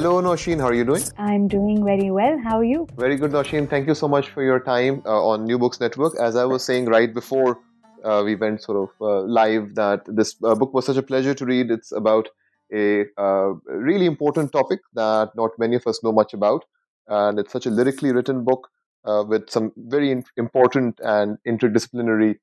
Hello, 0.00 0.18
Nosheen. 0.22 0.58
How 0.58 0.68
are 0.68 0.72
you 0.72 0.84
doing? 0.84 1.02
I'm 1.18 1.46
doing 1.46 1.84
very 1.84 2.10
well. 2.10 2.38
How 2.42 2.56
are 2.60 2.64
you? 2.64 2.86
Very 2.96 3.16
good, 3.16 3.32
Nosheen. 3.32 3.68
Thank 3.68 3.86
you 3.86 3.94
so 3.94 4.08
much 4.08 4.30
for 4.30 4.42
your 4.42 4.58
time 4.58 5.02
uh, 5.04 5.22
on 5.22 5.44
New 5.44 5.58
Books 5.58 5.78
Network. 5.78 6.14
As 6.18 6.36
I 6.36 6.46
was 6.46 6.64
saying 6.64 6.86
right 6.86 7.12
before 7.12 7.58
uh, 8.02 8.22
we 8.24 8.34
went 8.34 8.62
sort 8.62 8.78
of 8.78 8.88
uh, 9.02 9.20
live, 9.24 9.74
that 9.74 10.00
this 10.06 10.36
uh, 10.42 10.54
book 10.54 10.72
was 10.72 10.86
such 10.86 10.96
a 10.96 11.02
pleasure 11.02 11.34
to 11.34 11.44
read. 11.44 11.70
It's 11.70 11.92
about 11.92 12.30
a 12.72 13.04
uh, 13.18 13.52
really 13.66 14.06
important 14.06 14.52
topic 14.52 14.80
that 14.94 15.32
not 15.36 15.50
many 15.58 15.76
of 15.76 15.86
us 15.86 16.02
know 16.02 16.12
much 16.12 16.32
about, 16.32 16.64
and 17.06 17.38
it's 17.38 17.52
such 17.52 17.66
a 17.66 17.70
lyrically 17.70 18.10
written 18.10 18.42
book 18.42 18.70
uh, 19.04 19.22
with 19.28 19.50
some 19.50 19.70
very 19.76 20.24
important 20.38 20.98
and 21.04 21.36
interdisciplinary 21.46 22.36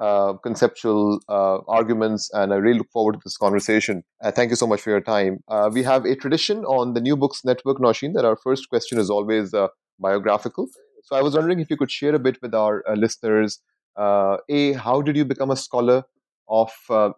uh, 0.00 0.34
conceptual 0.34 1.20
uh, 1.28 1.58
arguments, 1.66 2.30
and 2.32 2.52
I 2.52 2.56
really 2.56 2.78
look 2.78 2.90
forward 2.92 3.14
to 3.14 3.20
this 3.24 3.36
conversation. 3.36 4.04
Uh, 4.22 4.30
thank 4.30 4.50
you 4.50 4.54
so 4.54 4.66
much 4.66 4.80
for 4.80 4.90
your 4.90 5.00
time. 5.00 5.40
Uh, 5.48 5.70
we 5.72 5.82
have 5.82 6.04
a 6.04 6.14
tradition 6.14 6.64
on 6.66 6.94
the 6.94 7.00
New 7.00 7.16
Books 7.16 7.44
Network, 7.44 7.78
Nosheen, 7.78 8.14
that 8.14 8.24
our 8.24 8.36
first 8.36 8.68
question 8.68 8.98
is 8.98 9.10
always 9.10 9.52
uh, 9.52 9.66
biographical. 9.98 10.68
So 11.02 11.16
I 11.16 11.22
was 11.22 11.34
wondering 11.34 11.58
if 11.58 11.68
you 11.68 11.76
could 11.76 11.90
share 11.90 12.14
a 12.14 12.18
bit 12.20 12.38
with 12.42 12.54
our 12.54 12.84
listeners. 12.94 13.60
a, 13.96 14.72
how 14.74 15.02
did 15.02 15.16
you 15.16 15.24
become 15.24 15.50
a 15.50 15.56
scholar 15.56 16.04
of 16.48 16.70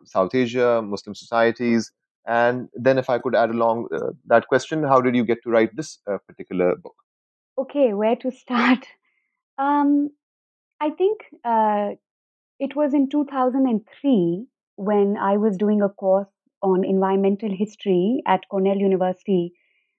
South 0.05 0.35
Asia, 0.35 0.81
Muslim 0.83 1.15
societies? 1.15 1.93
And 2.27 2.69
then, 2.75 2.97
if 2.97 3.11
I 3.11 3.19
could 3.19 3.35
add 3.35 3.51
along 3.51 3.89
that 4.27 4.47
question, 4.49 4.85
how 4.85 5.03
did 5.03 5.15
you 5.15 5.25
get 5.25 5.43
to 5.43 5.51
write 5.51 5.77
this 5.77 5.99
particular 6.29 6.77
book? 6.77 6.95
Okay, 7.59 7.93
where 7.93 8.17
to 8.17 8.31
start? 8.31 8.87
Um, 9.59 10.09
I 10.81 10.89
think 10.89 11.19
it 12.61 12.77
was 12.77 12.95
in 12.95 13.09
2003 13.09 14.47
when 14.77 15.17
I 15.19 15.37
was 15.39 15.57
doing 15.59 15.83
a 15.83 15.89
course 15.89 16.29
on 16.63 16.85
environmental 16.85 17.51
history 17.51 18.23
at 18.27 18.49
Cornell 18.51 18.77
University 18.77 19.55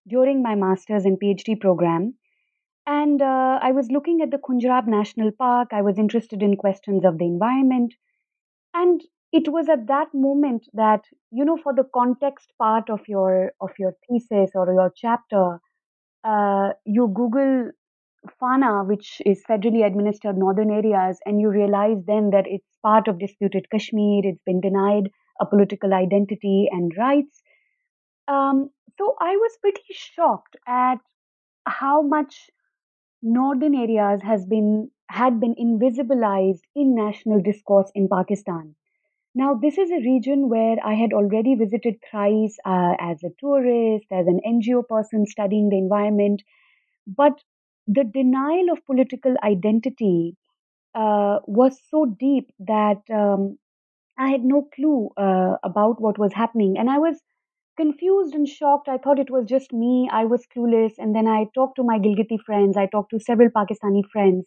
during 0.08 0.44
my 0.44 0.56
master's 0.56 1.06
and 1.06 1.20
PhD 1.20 1.60
program. 1.60 2.16
And 2.88 3.22
uh, 3.22 3.60
I 3.62 3.72
was 3.72 3.92
looking 3.92 4.22
at 4.22 4.32
the 4.32 4.38
Khunjerab 4.38 4.88
National 4.88 5.32
Park. 5.32 5.70
I 5.74 5.82
was 5.82 6.00
interested 6.00 6.44
in 6.44 6.58
questions 6.58 7.06
of 7.06 7.18
the 7.18 7.26
environment. 7.26 7.96
And 8.74 9.02
it 9.32 9.52
was 9.52 9.70
at 9.70 9.88
that 9.88 10.14
moment 10.14 10.68
that, 10.74 11.06
you 11.32 11.46
know, 11.46 11.58
for 11.58 11.74
the 11.74 11.88
context 11.94 12.54
part 12.58 12.90
of 12.90 13.02
your 13.08 13.54
of 13.62 13.72
your 13.80 13.94
thesis 14.08 14.52
or 14.56 14.66
your 14.74 14.92
chapter, 14.96 15.60
uh, 16.24 16.72
you 16.86 17.08
Google 17.08 17.72
FANA, 18.40 18.84
which 18.84 19.22
is 19.26 19.44
federally 19.50 19.86
administered 19.86 20.38
northern 20.38 20.72
areas, 20.72 21.20
and 21.26 21.42
you 21.42 21.50
realize 21.50 21.98
then 22.06 22.30
that 22.32 22.46
it's 22.48 22.78
part 22.84 23.08
of 23.08 23.20
disputed 23.20 23.70
Kashmir, 23.70 24.22
it's 24.24 24.44
been 24.44 24.62
denied 24.62 25.10
a 25.40 25.46
political 25.46 25.94
identity 25.94 26.70
and 26.72 26.92
rights. 26.98 27.42
Um, 28.28 28.70
so 28.98 29.16
I 29.20 29.36
was 29.36 29.58
pretty 29.62 29.84
shocked 29.92 30.56
at 30.68 30.98
how 31.66 32.02
much 32.02 32.50
northern 33.22 33.76
areas 33.76 34.22
has 34.24 34.46
been 34.46 34.92
had 35.10 35.40
been 35.40 35.56
invisibilized 35.56 36.62
in 36.76 36.96
national 36.96 37.42
discourse 37.42 37.92
in 37.94 38.08
Pakistan. 38.08 38.76
Now, 39.36 39.56
this 39.56 39.78
is 39.78 39.92
a 39.92 40.06
region 40.06 40.50
where 40.50 40.78
I 40.84 40.94
had 40.94 41.14
already 41.14 41.56
visited 41.56 41.96
thrice 42.10 42.58
uh, 42.66 42.96
as 43.00 43.24
a 43.24 43.32
tourist, 43.40 44.06
as 44.12 44.28
an 44.28 44.40
NGO 44.46 44.88
person 44.88 45.26
studying 45.26 45.70
the 45.70 45.78
environment, 45.78 46.44
but 47.08 47.42
the 47.88 48.04
denial 48.04 48.72
of 48.72 48.86
political 48.86 49.36
identity 49.44 50.36
uh, 50.96 51.40
was 51.48 51.80
so 51.90 52.06
deep 52.06 52.52
that 52.60 53.02
um, 53.14 53.58
I 54.18 54.30
had 54.30 54.44
no 54.46 54.70
clue 54.74 55.10
uh, 55.18 55.58
about 55.64 56.02
what 56.02 56.18
was 56.20 56.34
happening. 56.34 56.78
And 56.78 56.90
I 56.90 56.98
was 57.00 57.22
confused 57.78 58.36
and 58.36 58.48
shocked. 58.48 58.88
I 58.90 58.98
thought 58.98 59.20
it 59.20 59.32
was 59.32 59.46
just 59.46 59.74
me. 59.74 60.10
I 60.12 60.26
was 60.26 60.46
clueless. 60.56 60.94
And 60.98 61.16
then 61.16 61.28
I 61.28 61.46
talked 61.56 61.76
to 61.78 61.84
my 61.84 62.00
Gilgiti 62.00 62.40
friends, 62.46 62.78
I 62.78 62.88
talked 62.88 63.12
to 63.12 63.20
several 63.20 63.50
Pakistani 63.50 64.04
friends. 64.12 64.46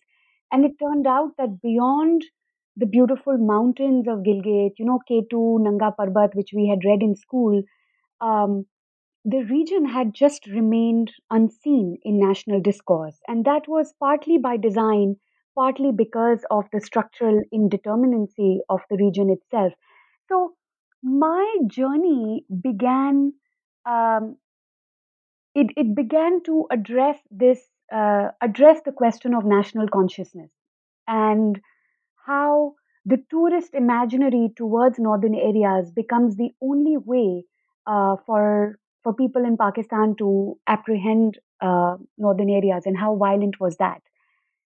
And 0.52 0.64
it 0.64 0.72
turned 0.82 1.06
out 1.06 1.32
that 1.38 1.60
beyond 1.62 2.24
the 2.76 2.86
beautiful 2.86 3.38
mountains 3.38 4.06
of 4.08 4.20
Gilgit, 4.20 4.72
you 4.78 4.84
know, 4.84 5.00
K2, 5.08 5.58
Nanga 5.58 5.94
Parbat, 5.98 6.34
which 6.34 6.50
we 6.54 6.68
had 6.68 6.84
read 6.84 7.02
in 7.02 7.14
school, 7.16 7.62
um, 8.20 8.66
the 9.24 9.42
region 9.44 9.86
had 9.86 10.14
just 10.14 10.46
remained 10.46 11.12
unseen 11.30 11.98
in 12.02 12.18
national 12.18 12.60
discourse. 12.60 13.20
And 13.28 13.44
that 13.44 13.68
was 13.68 13.94
partly 14.00 14.38
by 14.38 14.56
design, 14.56 15.16
partly 15.54 15.92
because 15.92 16.44
of 16.50 16.64
the 16.72 16.80
structural 16.80 17.42
indeterminacy 17.52 18.58
of 18.68 18.80
the 18.90 18.96
region 18.96 19.30
itself. 19.30 19.72
So, 20.28 20.54
my 21.02 21.58
journey 21.66 22.46
began. 22.62 23.34
Um, 23.86 24.38
it, 25.54 25.68
it 25.76 25.94
began 25.94 26.42
to 26.44 26.66
address 26.70 27.18
this, 27.30 27.60
uh, 27.92 28.28
address 28.40 28.80
the 28.84 28.92
question 28.92 29.34
of 29.34 29.44
national 29.44 29.88
consciousness 29.88 30.50
and 31.06 31.60
how 32.26 32.74
the 33.06 33.22
tourist 33.30 33.74
imaginary 33.74 34.50
towards 34.56 34.98
northern 34.98 35.34
areas 35.34 35.92
becomes 35.92 36.36
the 36.36 36.52
only 36.62 36.96
way 36.96 37.44
uh, 37.86 38.16
for 38.26 38.78
for 39.04 39.14
people 39.14 39.44
in 39.44 39.56
Pakistan 39.56 40.16
to 40.18 40.58
apprehend 40.66 41.38
uh, 41.60 41.96
northern 42.18 42.50
areas 42.50 42.84
and 42.86 42.98
how 42.98 43.14
violent 43.16 43.60
was 43.60 43.76
that. 43.76 44.00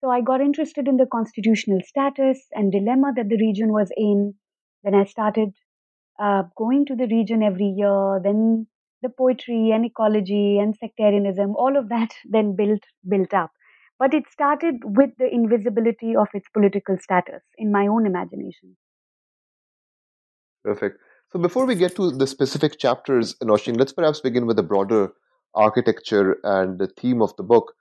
So 0.02 0.12
I 0.12 0.22
got 0.22 0.42
interested 0.42 0.88
in 0.88 0.98
the 0.98 1.08
constitutional 1.12 1.80
status 1.84 2.40
and 2.52 2.72
dilemma 2.72 3.14
that 3.16 3.30
the 3.30 3.38
region 3.38 3.72
was 3.74 3.90
in. 3.98 4.36
Then 4.84 4.94
I 4.94 5.06
started 5.06 5.50
uh, 6.20 6.44
going 6.56 6.86
to 6.86 6.96
the 6.96 7.08
region 7.08 7.42
every 7.42 7.74
year. 7.76 8.20
Then 8.24 8.68
the 9.02 9.10
poetry 9.10 9.72
and 9.74 9.86
ecology 9.86 10.60
and 10.60 10.76
sectarianism, 10.76 11.56
all 11.56 11.78
of 11.78 11.90
that 11.90 12.10
then 12.30 12.56
built 12.56 12.84
built 13.08 13.34
up. 13.34 13.52
But 14.00 14.14
it 14.14 14.26
started 14.32 14.76
with 14.84 15.10
the 15.18 15.28
invisibility 15.34 16.16
of 16.16 16.28
its 16.36 16.48
political 16.54 16.98
status 17.00 17.42
in 17.58 17.72
my 17.72 17.88
own 17.88 18.06
imagination. 18.06 18.78
Perfect. 20.64 21.00
So 21.30 21.40
before 21.40 21.66
we 21.66 21.76
get 21.76 21.96
to 21.98 22.12
the 22.12 22.26
specific 22.26 22.80
chapters, 22.80 23.36
Nosheen, 23.44 23.78
let's 23.78 23.92
perhaps 23.92 24.22
begin 24.22 24.46
with 24.46 24.56
the 24.56 24.64
broader 24.64 25.12
architecture 25.56 26.38
and 26.44 26.80
the 26.80 26.88
theme 26.88 27.22
of 27.22 27.36
the 27.36 27.44
book. 27.44 27.74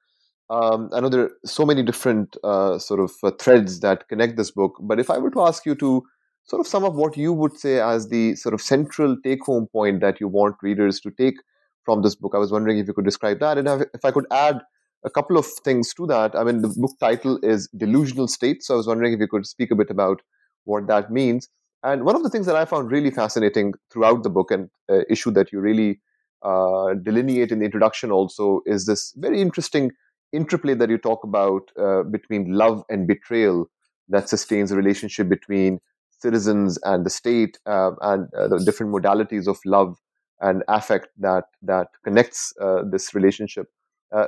Um, 0.50 0.90
I 0.92 0.98
know 0.98 1.08
there 1.08 1.22
are 1.22 1.30
so 1.44 1.64
many 1.64 1.84
different 1.84 2.36
uh, 2.42 2.78
sort 2.78 2.98
of 2.98 3.12
uh, 3.22 3.30
threads 3.40 3.80
that 3.80 4.08
connect 4.08 4.36
this 4.36 4.50
book, 4.50 4.76
but 4.80 4.98
if 4.98 5.10
I 5.10 5.18
were 5.18 5.30
to 5.30 5.42
ask 5.42 5.64
you 5.64 5.76
to 5.76 6.02
sort 6.44 6.60
of 6.60 6.66
sum 6.66 6.84
up 6.84 6.94
what 6.94 7.16
you 7.16 7.32
would 7.32 7.56
say 7.56 7.80
as 7.80 8.08
the 8.08 8.34
sort 8.34 8.52
of 8.52 8.60
central 8.60 9.16
take 9.22 9.42
home 9.42 9.68
point 9.72 10.00
that 10.00 10.20
you 10.20 10.26
want 10.26 10.56
readers 10.60 10.98
to 11.00 11.12
take 11.12 11.36
from 11.84 12.02
this 12.02 12.16
book, 12.16 12.32
I 12.34 12.38
was 12.38 12.50
wondering 12.50 12.78
if 12.78 12.88
you 12.88 12.94
could 12.94 13.04
describe 13.04 13.38
that. 13.40 13.58
And 13.58 13.68
if 13.94 14.04
I 14.04 14.10
could 14.10 14.26
add 14.32 14.60
a 15.04 15.10
couple 15.10 15.38
of 15.38 15.46
things 15.64 15.94
to 15.94 16.06
that, 16.08 16.34
I 16.34 16.42
mean, 16.42 16.62
the 16.62 16.74
book 16.76 16.96
title 16.98 17.38
is 17.44 17.68
Delusional 17.76 18.26
State. 18.26 18.64
So 18.64 18.74
I 18.74 18.76
was 18.76 18.88
wondering 18.88 19.12
if 19.12 19.20
you 19.20 19.28
could 19.28 19.46
speak 19.46 19.70
a 19.70 19.76
bit 19.76 19.90
about 19.90 20.22
what 20.64 20.88
that 20.88 21.12
means. 21.12 21.48
And 21.82 22.04
one 22.04 22.16
of 22.16 22.22
the 22.22 22.30
things 22.30 22.46
that 22.46 22.56
I 22.56 22.64
found 22.64 22.90
really 22.90 23.10
fascinating 23.10 23.74
throughout 23.90 24.22
the 24.22 24.30
book 24.30 24.50
and 24.50 24.68
uh, 24.90 25.00
issue 25.08 25.30
that 25.32 25.52
you 25.52 25.60
really 25.60 26.00
uh, 26.42 26.94
delineate 27.02 27.52
in 27.52 27.58
the 27.58 27.64
introduction 27.64 28.10
also 28.10 28.60
is 28.66 28.86
this 28.86 29.12
very 29.16 29.40
interesting 29.40 29.90
interplay 30.32 30.74
that 30.74 30.90
you 30.90 30.98
talk 30.98 31.24
about 31.24 31.70
uh, 31.78 32.02
between 32.02 32.52
love 32.52 32.84
and 32.88 33.06
betrayal 33.06 33.70
that 34.08 34.28
sustains 34.28 34.70
the 34.70 34.76
relationship 34.76 35.28
between 35.28 35.78
citizens 36.18 36.78
and 36.84 37.04
the 37.04 37.10
state 37.10 37.58
uh, 37.66 37.92
and 38.02 38.28
uh, 38.34 38.48
the 38.48 38.62
different 38.64 38.92
modalities 38.92 39.46
of 39.46 39.58
love 39.64 39.96
and 40.40 40.62
affect 40.68 41.08
that 41.18 41.44
that 41.62 41.88
connects 42.04 42.52
uh, 42.60 42.82
this 42.90 43.14
relationship. 43.14 43.66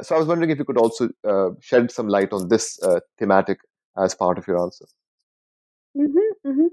so 0.03 0.15
I 0.15 0.19
was 0.19 0.27
wondering 0.27 0.51
if 0.51 0.59
you 0.59 0.65
could 0.65 0.79
also 0.79 1.09
shed 1.61 1.91
some 1.91 2.09
light 2.09 2.33
on 2.33 2.49
this 2.49 2.79
thematic 3.19 3.59
as 3.97 4.15
part 4.15 4.39
of 4.39 4.47
your 4.47 4.59
answer. 4.59 4.87
Mm-hmm, 5.97 6.49
mm-hmm. 6.49 6.67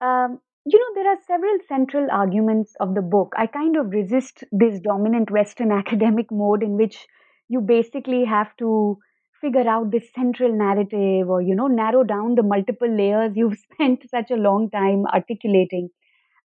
Um, 0.00 0.40
you 0.64 0.78
know, 0.78 1.02
there 1.02 1.10
are 1.12 1.18
several 1.26 1.58
central 1.68 2.08
arguments 2.10 2.74
of 2.80 2.94
the 2.94 3.02
book. 3.02 3.32
I 3.36 3.46
kind 3.46 3.76
of 3.76 3.90
resist 3.90 4.44
this 4.52 4.80
dominant 4.80 5.30
Western 5.30 5.72
academic 5.82 6.30
mode 6.30 6.62
in 6.62 6.76
which 6.76 7.06
you 7.48 7.60
basically 7.60 8.24
have 8.24 8.56
to 8.58 8.98
figure 9.40 9.68
out 9.68 9.90
this 9.90 10.10
central 10.14 10.52
narrative 10.56 11.28
or 11.28 11.42
you 11.42 11.54
know 11.54 11.66
narrow 11.66 12.02
down 12.02 12.34
the 12.34 12.42
multiple 12.42 12.88
layers 12.88 13.32
you've 13.36 13.58
spent 13.58 14.08
such 14.08 14.30
a 14.30 14.36
long 14.36 14.70
time 14.70 15.04
articulating. 15.06 15.90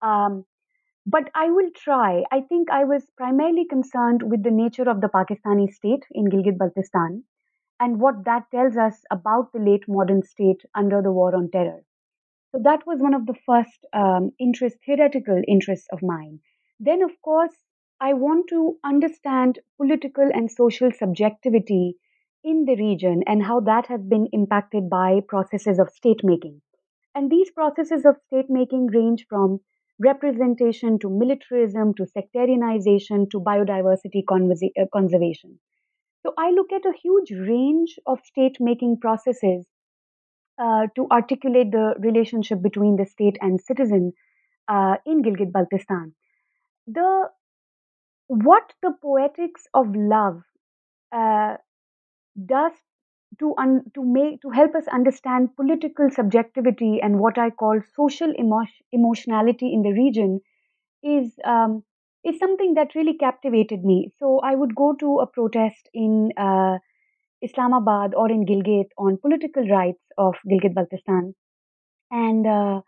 Um, 0.01 0.45
but 1.07 1.30
i 1.36 1.50
will 1.50 1.69
try. 1.75 2.24
I 2.31 2.42
think 2.42 2.69
i 2.71 2.83
was 2.83 3.06
primarily 3.18 3.65
concerned 3.65 4.24
with 4.31 4.44
the 4.44 4.51
nature 4.51 4.89
of 4.89 5.01
the 5.01 5.09
pakistani 5.15 5.68
state 5.74 6.06
in 6.12 6.25
gilgit 6.33 6.57
baltistan 6.59 7.24
and 7.80 8.00
what 8.00 8.24
that 8.25 8.51
tells 8.51 8.77
us 8.77 9.03
about 9.12 9.51
the 9.53 9.59
late 9.59 9.88
modern 9.88 10.24
state 10.24 10.63
under 10.75 11.01
the 11.01 11.12
war 11.12 11.36
on 11.36 11.50
terror 11.51 11.81
so 12.56 12.62
that 12.63 12.88
was 12.88 13.02
one 13.02 13.13
of 13.13 13.25
the 13.25 13.36
first 13.46 13.86
um, 13.94 14.31
interest 14.40 14.78
theoretical 14.86 15.42
interests 15.48 15.88
of 15.92 16.02
mine 16.02 16.40
then 16.80 17.04
of 17.04 17.12
course 17.22 17.56
i 18.00 18.13
want 18.13 18.48
to 18.50 18.78
understand 18.84 19.60
political 19.78 20.30
and 20.34 20.50
social 20.50 20.92
subjectivity 21.04 21.98
in 22.46 22.66
the 22.66 22.75
region 22.75 23.24
and 23.25 23.44
how 23.44 23.60
that 23.60 23.88
has 23.88 24.02
been 24.04 24.28
impacted 24.31 24.88
by 24.88 25.19
processes 25.28 25.80
of 25.80 25.90
state 25.90 26.22
making. 26.24 26.62
And 27.16 27.31
these 27.31 27.50
processes 27.50 28.06
of 28.06 28.18
state 28.28 28.50
making 28.50 28.88
range 28.88 29.25
from 29.28 29.62
representation 30.00 31.00
to 31.00 31.10
militarism 31.10 31.94
to 31.96 32.06
sectarianization 32.16 33.31
to 33.31 33.40
biodiversity 33.40 34.24
uh, 34.30 34.86
conservation. 34.94 35.60
So 36.22 36.34
I 36.38 36.52
look 36.52 36.72
at 36.72 36.86
a 36.86 36.98
huge 37.02 37.31
range 37.31 37.98
of 38.06 38.19
state 38.24 38.57
making 38.60 39.00
processes 39.00 39.66
uh, 40.57 40.88
to 40.96 41.07
articulate 41.12 41.72
the 41.72 41.96
relationship 42.00 42.62
between 42.62 42.96
the 42.98 43.06
state 43.06 43.38
and 43.42 43.62
citizen 43.62 44.13
uh, 44.69 44.98
in 45.06 45.24
Gilgit 45.24 45.52
Baltistan. 45.52 46.13
The 46.88 47.30
what 48.28 48.74
the 48.81 48.92
poetics 49.02 49.68
of 49.74 49.96
love 49.96 50.44
uh, 51.12 51.56
does 52.46 52.74
to 53.40 53.54
un, 53.57 53.84
to 53.96 54.04
make 54.04 54.42
to 54.42 54.50
help 54.52 54.75
us 54.75 54.88
understand 54.90 55.56
political 55.57 56.10
subjectivity 56.12 57.00
and 57.02 57.19
what 57.19 57.38
I 57.38 57.50
call 57.52 57.81
social 57.96 58.34
emo- 58.40 58.68
emotionality 58.92 59.74
in 59.74 59.84
the 59.84 59.92
region 59.92 60.42
is 61.04 61.34
um, 61.46 61.84
is 62.25 62.40
something 62.40 62.75
that 62.75 62.96
really 62.96 63.16
captivated 63.18 63.86
me. 63.86 64.13
So 64.19 64.40
I 64.40 64.56
would 64.56 64.75
go 64.75 64.94
to 64.96 65.19
a 65.19 65.28
protest 65.28 65.90
in 65.94 66.31
uh, 66.38 66.80
Islamabad 67.50 68.15
or 68.15 68.30
in 68.31 68.45
Gilgit 68.45 68.89
on 68.97 69.18
political 69.18 69.68
rights 69.68 70.03
of 70.18 70.36
Gilgit 70.50 70.74
Baltistan, 70.74 71.33
and 72.12 72.47
uh, 72.47 72.81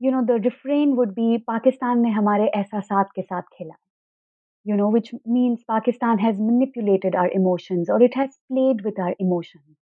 you 0.00 0.10
know 0.12 0.24
the 0.26 0.40
refrain 0.50 0.96
would 0.96 1.14
be 1.14 1.30
Pakistan 1.54 2.02
ne 2.02 2.14
hamare 2.20 2.48
ehsasat 2.62 3.16
ke 3.18 3.28
saath 3.32 3.50
khela 3.58 3.78
you 4.64 4.76
know, 4.76 4.88
which 4.88 5.12
means 5.26 5.62
Pakistan 5.64 6.18
has 6.18 6.38
manipulated 6.38 7.14
our 7.14 7.30
emotions 7.30 7.88
or 7.90 8.02
it 8.02 8.14
has 8.14 8.38
played 8.50 8.82
with 8.84 8.98
our 8.98 9.14
emotions. 9.18 9.76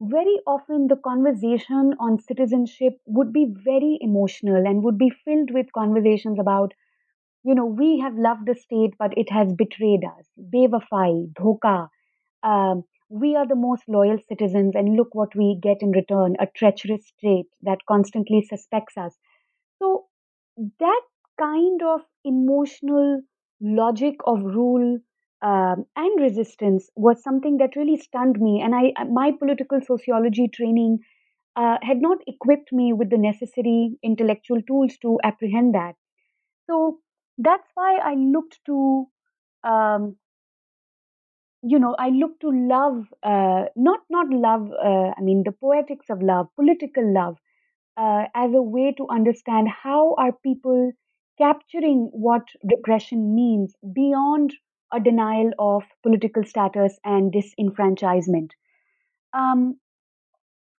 Very 0.00 0.38
often, 0.46 0.88
the 0.88 0.96
conversation 0.96 1.94
on 2.00 2.18
citizenship 2.20 2.98
would 3.06 3.32
be 3.32 3.46
very 3.64 3.98
emotional 4.00 4.66
and 4.66 4.82
would 4.84 4.98
be 4.98 5.10
filled 5.24 5.50
with 5.52 5.72
conversations 5.72 6.38
about, 6.38 6.72
you 7.44 7.54
know, 7.54 7.66
we 7.66 7.98
have 8.00 8.14
loved 8.16 8.46
the 8.46 8.54
state, 8.54 8.94
but 8.98 9.16
it 9.18 9.30
has 9.30 9.52
betrayed 9.54 10.04
us. 10.04 10.28
Bewafai, 10.38 11.32
dhoka. 11.34 11.88
Um, 12.42 12.84
we 13.10 13.36
are 13.36 13.46
the 13.46 13.56
most 13.56 13.84
loyal 13.88 14.18
citizens, 14.28 14.74
and 14.76 14.96
look 14.96 15.14
what 15.14 15.36
we 15.36 15.58
get 15.62 15.82
in 15.82 15.90
return 15.92 16.36
a 16.40 16.46
treacherous 16.46 17.06
state 17.08 17.48
that 17.62 17.86
constantly 17.86 18.42
suspects 18.42 18.96
us. 18.96 19.18
So, 19.80 20.06
that 20.78 21.02
kind 21.38 21.82
of 21.82 22.02
emotional 22.24 23.22
logic 23.60 24.16
of 24.26 24.42
rule 24.42 24.98
um, 25.42 25.86
and 25.96 26.20
resistance 26.20 26.90
was 26.96 27.22
something 27.22 27.58
that 27.58 27.76
really 27.76 27.96
stunned 27.98 28.40
me. 28.40 28.60
And 28.62 28.74
I, 28.74 28.92
my 29.04 29.32
political 29.32 29.80
sociology 29.80 30.48
training 30.48 31.00
uh, 31.56 31.78
had 31.82 32.02
not 32.02 32.18
equipped 32.26 32.72
me 32.72 32.92
with 32.92 33.10
the 33.10 33.18
necessary 33.18 33.98
intellectual 34.02 34.62
tools 34.62 34.96
to 35.02 35.18
apprehend 35.24 35.74
that. 35.74 35.94
So 36.68 37.00
that's 37.38 37.68
why 37.74 37.96
I 37.96 38.14
looked 38.14 38.60
to, 38.66 39.06
um, 39.64 40.16
you 41.62 41.78
know, 41.78 41.94
I 41.98 42.08
look 42.10 42.38
to 42.40 42.50
love, 42.50 43.06
uh, 43.22 43.64
not 43.76 44.00
not 44.10 44.28
love. 44.30 44.70
Uh, 44.72 45.12
I 45.16 45.20
mean, 45.22 45.42
the 45.44 45.52
poetics 45.52 46.06
of 46.10 46.22
love, 46.22 46.48
political 46.56 47.12
love, 47.14 47.38
uh, 47.96 48.24
as 48.34 48.52
a 48.54 48.62
way 48.62 48.92
to 48.98 49.08
understand 49.08 49.68
how 49.68 50.14
are 50.16 50.32
people 50.32 50.92
capturing 51.38 52.10
what 52.12 52.42
repression 52.64 53.34
means 53.34 53.74
beyond 53.94 54.54
a 54.92 55.00
denial 55.00 55.52
of 55.58 55.84
political 56.02 56.44
status 56.44 56.98
and 57.04 57.32
disenfranchisement. 57.32 58.50
Um, 59.34 59.78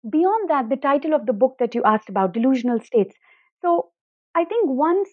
beyond 0.09 0.51
that, 0.51 0.69
the 0.69 0.77
title 0.77 1.15
of 1.15 1.25
the 1.27 1.33
book 1.33 1.57
that 1.59 1.75
you 1.75 1.83
asked 1.85 2.09
about, 2.11 2.33
Delusional 2.35 2.81
States. 2.81 3.17
So 3.63 3.91
I 4.35 4.45
think 4.45 4.69
once 4.69 5.09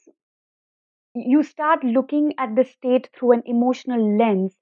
you 1.16 1.44
start 1.44 1.84
looking 1.84 2.34
at 2.38 2.56
the 2.56 2.64
state 2.64 3.10
through 3.14 3.34
an 3.34 3.44
emotional 3.46 4.18
lens, 4.18 4.56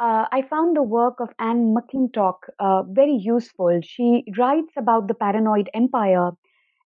uh, 0.00 0.26
I 0.30 0.42
found 0.42 0.76
the 0.76 0.82
work 0.82 1.20
of 1.20 1.30
Anne 1.38 1.74
McClintock 1.74 2.38
uh, 2.58 2.82
very 2.84 3.14
useful. 3.14 3.80
She 3.82 4.24
writes 4.38 4.72
about 4.76 5.08
the 5.08 5.14
paranoid 5.14 5.68
empire 5.74 6.30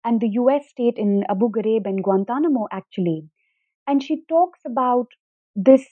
and 0.06 0.22
the 0.22 0.30
US 0.30 0.70
state 0.70 0.98
in 0.98 1.24
Abu 1.30 1.50
Ghraib 1.52 1.86
and 1.86 2.04
Guantanamo, 2.04 2.68
actually. 2.72 3.30
And 3.88 4.04
she 4.04 4.24
talks 4.30 4.60
about 4.66 5.08
this 5.56 5.86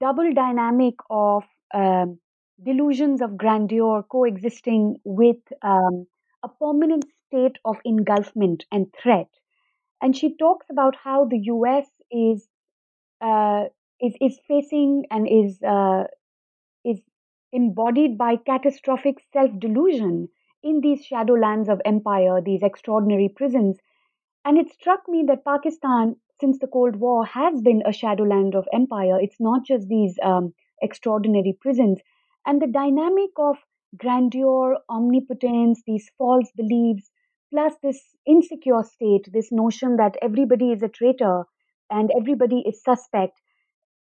double 0.00 0.32
dynamic 0.32 0.94
of 1.10 1.44
um, 1.74 2.18
delusions 2.64 3.20
of 3.22 3.36
grandeur 3.36 4.02
coexisting 4.04 4.96
with 5.04 5.36
um, 5.62 6.06
a 6.42 6.48
permanent 6.48 7.04
state 7.26 7.56
of 7.64 7.76
engulfment 7.84 8.64
and 8.72 8.86
threat. 9.02 9.28
And 10.02 10.16
she 10.16 10.36
talks 10.36 10.66
about 10.70 10.96
how 10.96 11.24
the 11.26 11.38
US 11.54 11.86
is 12.10 12.48
uh, 13.20 13.64
is, 14.00 14.14
is 14.20 14.40
facing 14.48 15.06
and 15.10 15.26
is 15.28 15.62
uh, 15.62 16.04
embodied 17.52 18.18
by 18.18 18.36
catastrophic 18.36 19.20
self 19.32 19.50
delusion 19.58 20.28
in 20.62 20.80
these 20.80 21.06
shadowlands 21.06 21.68
of 21.68 21.80
empire, 21.84 22.40
these 22.40 22.62
extraordinary 22.62 23.28
prisons. 23.28 23.78
And 24.44 24.58
it 24.58 24.72
struck 24.72 25.08
me 25.08 25.22
that 25.28 25.44
Pakistan, 25.44 26.16
since 26.40 26.58
the 26.58 26.66
Cold 26.66 26.96
War, 26.96 27.24
has 27.24 27.62
been 27.62 27.82
a 27.86 27.92
shadowland 27.92 28.56
of 28.56 28.68
empire. 28.72 29.20
It's 29.20 29.38
not 29.40 29.64
just 29.64 29.88
these 29.88 30.18
um, 30.22 30.54
extraordinary 30.82 31.52
prisons. 31.60 32.00
And 32.44 32.60
the 32.60 32.66
dynamic 32.66 33.30
of 33.38 33.58
grandeur, 33.96 34.78
omnipotence, 34.88 35.82
these 35.86 36.10
false 36.18 36.50
beliefs, 36.52 37.12
plus 37.50 37.76
this 37.82 38.16
insecure 38.26 38.82
state, 38.82 39.28
this 39.32 39.52
notion 39.52 39.96
that 39.98 40.16
everybody 40.20 40.72
is 40.72 40.82
a 40.82 40.88
traitor 40.88 41.44
and 41.90 42.10
everybody 42.16 42.60
is 42.66 42.82
suspect, 42.82 43.40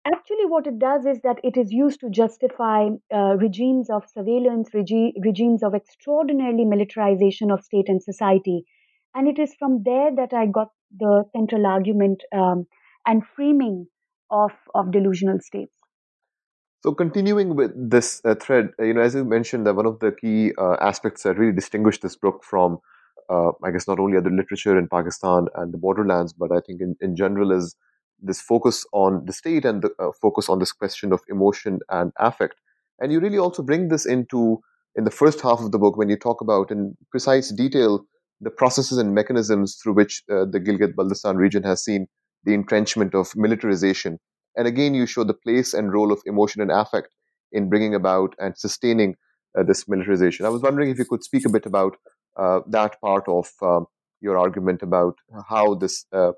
Actually, 0.05 0.45
what 0.47 0.65
it 0.65 0.79
does 0.79 1.05
is 1.05 1.19
that 1.23 1.37
it 1.43 1.57
is 1.57 1.71
used 1.71 1.99
to 1.99 2.09
justify 2.09 2.87
uh, 3.13 3.35
regimes 3.37 3.87
of 3.89 4.03
surveillance, 4.09 4.69
regi- 4.73 5.13
regimes 5.23 5.61
of 5.61 5.75
extraordinarily 5.75 6.65
militarization 6.65 7.51
of 7.51 7.63
state 7.63 7.87
and 7.87 8.01
society. 8.01 8.65
And 9.13 9.27
it 9.27 9.37
is 9.37 9.53
from 9.59 9.83
there 9.83 10.09
that 10.15 10.33
I 10.33 10.47
got 10.47 10.69
the 10.97 11.25
central 11.33 11.67
argument 11.67 12.23
um, 12.33 12.65
and 13.05 13.23
framing 13.35 13.87
of, 14.31 14.51
of 14.73 14.91
delusional 14.91 15.39
states. 15.39 15.73
So, 16.83 16.95
continuing 16.95 17.55
with 17.55 17.71
this 17.75 18.21
uh, 18.25 18.33
thread, 18.33 18.69
uh, 18.79 18.85
you 18.85 18.95
know, 18.95 19.01
as 19.01 19.13
you 19.13 19.23
mentioned, 19.23 19.67
that 19.67 19.75
one 19.75 19.85
of 19.85 19.99
the 19.99 20.11
key 20.11 20.51
uh, 20.57 20.77
aspects 20.81 21.21
that 21.23 21.37
really 21.37 21.53
distinguish 21.53 21.99
this 21.99 22.15
book 22.15 22.43
from, 22.43 22.79
uh, 23.29 23.51
I 23.63 23.69
guess, 23.69 23.87
not 23.87 23.99
only 23.99 24.17
other 24.17 24.31
literature 24.31 24.79
in 24.79 24.87
Pakistan 24.87 25.45
and 25.53 25.71
the 25.71 25.77
borderlands, 25.77 26.33
but 26.33 26.51
I 26.51 26.59
think 26.59 26.81
in, 26.81 26.95
in 26.99 27.15
general 27.15 27.51
is 27.51 27.75
this 28.21 28.41
focus 28.41 28.85
on 28.93 29.25
the 29.25 29.33
state 29.33 29.65
and 29.65 29.81
the 29.81 29.89
uh, 29.99 30.11
focus 30.21 30.49
on 30.49 30.59
this 30.59 30.71
question 30.71 31.11
of 31.11 31.21
emotion 31.29 31.79
and 31.89 32.11
affect. 32.17 32.55
And 32.99 33.11
you 33.11 33.19
really 33.19 33.37
also 33.37 33.63
bring 33.63 33.87
this 33.87 34.05
into 34.05 34.61
in 34.95 35.05
the 35.05 35.11
first 35.11 35.41
half 35.41 35.59
of 35.61 35.71
the 35.71 35.79
book 35.79 35.97
when 35.97 36.09
you 36.09 36.17
talk 36.17 36.41
about 36.41 36.69
in 36.71 36.95
precise 37.09 37.51
detail 37.51 38.05
the 38.41 38.49
processes 38.49 38.97
and 38.97 39.13
mechanisms 39.13 39.75
through 39.75 39.93
which 39.93 40.23
uh, 40.31 40.45
the 40.45 40.59
Gilgit 40.59 40.95
Baltistan 40.95 41.37
region 41.37 41.63
has 41.63 41.83
seen 41.83 42.07
the 42.43 42.53
entrenchment 42.53 43.13
of 43.13 43.35
militarization. 43.35 44.19
And 44.55 44.67
again, 44.67 44.93
you 44.93 45.05
show 45.05 45.23
the 45.23 45.33
place 45.33 45.73
and 45.73 45.93
role 45.93 46.11
of 46.11 46.21
emotion 46.25 46.61
and 46.61 46.71
affect 46.71 47.09
in 47.51 47.69
bringing 47.69 47.93
about 47.93 48.33
and 48.39 48.57
sustaining 48.57 49.15
uh, 49.57 49.63
this 49.63 49.87
militarization. 49.87 50.45
I 50.45 50.49
was 50.49 50.61
wondering 50.61 50.89
if 50.89 50.97
you 50.97 51.05
could 51.05 51.23
speak 51.23 51.45
a 51.45 51.51
bit 51.51 51.65
about 51.65 51.97
uh, 52.37 52.61
that 52.67 52.99
part 52.99 53.27
of 53.27 53.49
um, 53.61 53.85
your 54.21 54.37
argument 54.37 54.81
about 54.81 55.15
how 55.47 55.75
this 55.75 56.05
uh, 56.11 56.31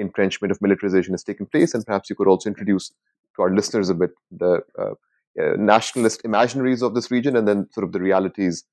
entrenchment 0.00 0.50
of 0.50 0.60
militarization 0.60 1.14
has 1.14 1.24
taken 1.24 1.46
place, 1.46 1.74
and 1.74 1.84
perhaps 1.84 2.10
you 2.10 2.16
could 2.16 2.28
also 2.28 2.48
introduce 2.48 2.92
to 3.36 3.42
our 3.42 3.54
listeners 3.54 3.88
a 3.88 3.94
bit 3.94 4.10
the 4.30 4.60
uh, 4.78 4.94
uh, 5.40 5.56
nationalist 5.56 6.22
imaginaries 6.24 6.82
of 6.82 6.94
this 6.94 7.10
region, 7.10 7.36
and 7.36 7.46
then 7.46 7.68
sort 7.72 7.84
of 7.84 7.92
the 7.92 8.00
realities 8.00 8.64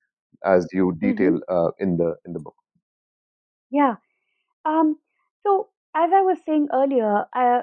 as 0.43 0.67
you 0.72 0.88
mm-hmm. 0.88 1.07
detail 1.07 1.39
uh, 1.50 1.72
in 1.79 1.98
the 1.98 2.15
in 2.25 2.34
the 2.34 2.39
book. 2.39 2.55
Yeah. 3.69 3.96
Um, 4.65 4.98
so 5.46 5.69
as 5.96 6.12
I 6.13 6.22
was 6.22 6.38
saying 6.46 6.67
earlier, 6.74 7.25
uh, 7.36 7.62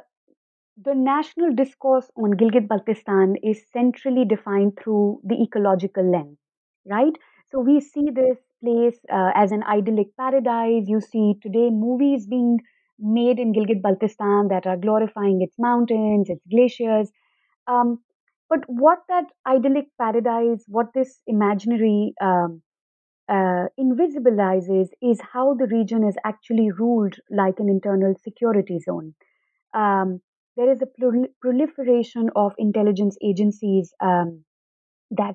the 0.83 0.95
national 0.95 1.55
discourse 1.55 2.11
on 2.17 2.35
Gilgit 2.35 2.67
Baltistan 2.67 3.35
is 3.43 3.63
centrally 3.73 4.25
defined 4.25 4.79
through 4.83 5.21
the 5.23 5.41
ecological 5.41 6.11
lens. 6.11 6.39
right? 6.87 7.13
So 7.51 7.61
we 7.61 7.81
see 7.81 8.11
this 8.13 8.39
place 8.63 8.99
uh, 9.13 9.31
as 9.35 9.53
an 9.53 9.63
idyllic 9.63 10.17
paradise. 10.17 10.85
You 10.87 11.01
see 11.01 11.35
today 11.43 11.71
movies 11.71 12.27
being 12.27 12.59
made 12.99 13.39
in 13.39 13.53
Gilgit 13.53 13.83
Baltistan 13.83 14.49
that 14.51 14.67
are 14.67 14.77
glorifying 14.77 15.43
its 15.43 15.57
mountains, 15.59 16.31
its 16.31 16.45
glaciers. 16.51 17.11
Um, 17.67 18.01
but 18.51 18.61
what 18.69 19.01
that 19.09 19.27
idyllic 19.47 19.87
paradise, 20.01 20.65
what 20.69 20.93
this 20.95 21.21
imaginary 21.27 22.15
um, 22.21 22.63
uh, 23.29 23.67
invisibilizes 23.81 24.89
is 25.03 25.21
how 25.33 25.55
the 25.55 25.67
region 25.67 26.05
is 26.07 26.17
actually 26.25 26.71
ruled 26.71 27.17
like 27.31 27.59
an 27.59 27.69
internal 27.69 28.15
security 28.23 28.79
zone. 28.81 29.15
Um, 29.75 30.21
there 30.57 30.71
is 30.71 30.83
a 30.83 30.87
prol- 31.01 31.29
proliferation 31.41 32.31
of 32.37 32.55
intelligence 32.59 33.17
agencies 33.23 33.93
um, 34.01 34.45
that 35.11 35.35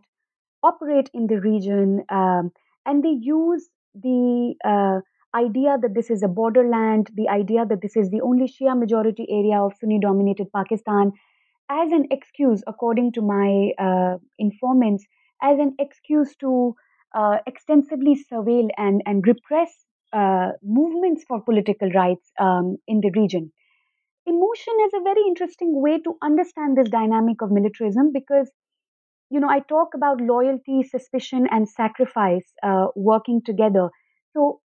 operate 0.63 1.09
in 1.13 1.27
the 1.27 1.39
region 1.41 2.03
um, 2.09 2.51
and 2.85 3.03
they 3.03 3.15
use 3.19 3.69
the 3.95 4.55
uh, 4.65 5.01
idea 5.35 5.77
that 5.81 5.93
this 5.93 6.09
is 6.09 6.23
a 6.23 6.27
borderland, 6.27 7.09
the 7.15 7.29
idea 7.29 7.65
that 7.65 7.81
this 7.81 7.95
is 7.95 8.09
the 8.09 8.21
only 8.21 8.47
Shia 8.47 8.77
majority 8.77 9.27
area 9.29 9.61
of 9.61 9.73
Sunni 9.79 9.99
dominated 9.99 10.47
Pakistan, 10.55 11.11
as 11.69 11.91
an 11.91 12.07
excuse, 12.11 12.63
according 12.65 13.11
to 13.13 13.21
my 13.21 13.71
uh, 13.77 14.17
informants, 14.39 15.05
as 15.41 15.59
an 15.59 15.75
excuse 15.79 16.35
to 16.37 16.75
uh, 17.15 17.37
extensively 17.45 18.17
surveil 18.31 18.69
and, 18.77 19.01
and 19.05 19.25
repress 19.25 19.85
uh, 20.13 20.49
movements 20.63 21.23
for 21.27 21.41
political 21.41 21.89
rights 21.91 22.31
um, 22.39 22.77
in 22.87 22.99
the 23.01 23.11
region. 23.15 23.51
Emotion 24.25 24.73
is 24.85 24.93
a 24.95 25.03
very 25.03 25.21
interesting 25.27 25.81
way 25.81 25.99
to 25.99 26.15
understand 26.21 26.77
this 26.77 26.89
dynamic 26.89 27.41
of 27.41 27.51
militarism 27.51 28.11
because, 28.13 28.51
you 29.29 29.39
know, 29.39 29.49
I 29.49 29.59
talk 29.59 29.89
about 29.95 30.21
loyalty, 30.21 30.83
suspicion, 30.83 31.47
and 31.49 31.69
sacrifice 31.69 32.51
uh, 32.63 32.87
working 32.95 33.41
together. 33.45 33.89
So, 34.33 34.61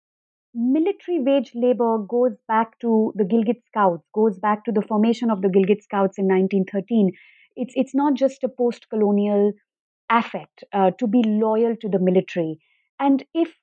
military 0.54 1.20
wage 1.20 1.52
labor 1.54 1.98
goes 1.98 2.36
back 2.48 2.78
to 2.80 3.12
the 3.16 3.24
Gilgit 3.24 3.62
Scouts, 3.66 4.04
goes 4.14 4.38
back 4.38 4.64
to 4.64 4.72
the 4.72 4.82
formation 4.82 5.30
of 5.30 5.42
the 5.42 5.48
Gilgit 5.48 5.82
Scouts 5.82 6.18
in 6.18 6.26
1913. 6.26 7.12
It's, 7.56 7.74
it's 7.76 7.94
not 7.94 8.14
just 8.14 8.44
a 8.44 8.48
post 8.48 8.88
colonial 8.88 9.52
affect 10.10 10.64
uh, 10.72 10.92
to 10.98 11.06
be 11.06 11.22
loyal 11.24 11.76
to 11.76 11.88
the 11.88 11.98
military. 11.98 12.58
And 13.00 13.24
if 13.34 13.54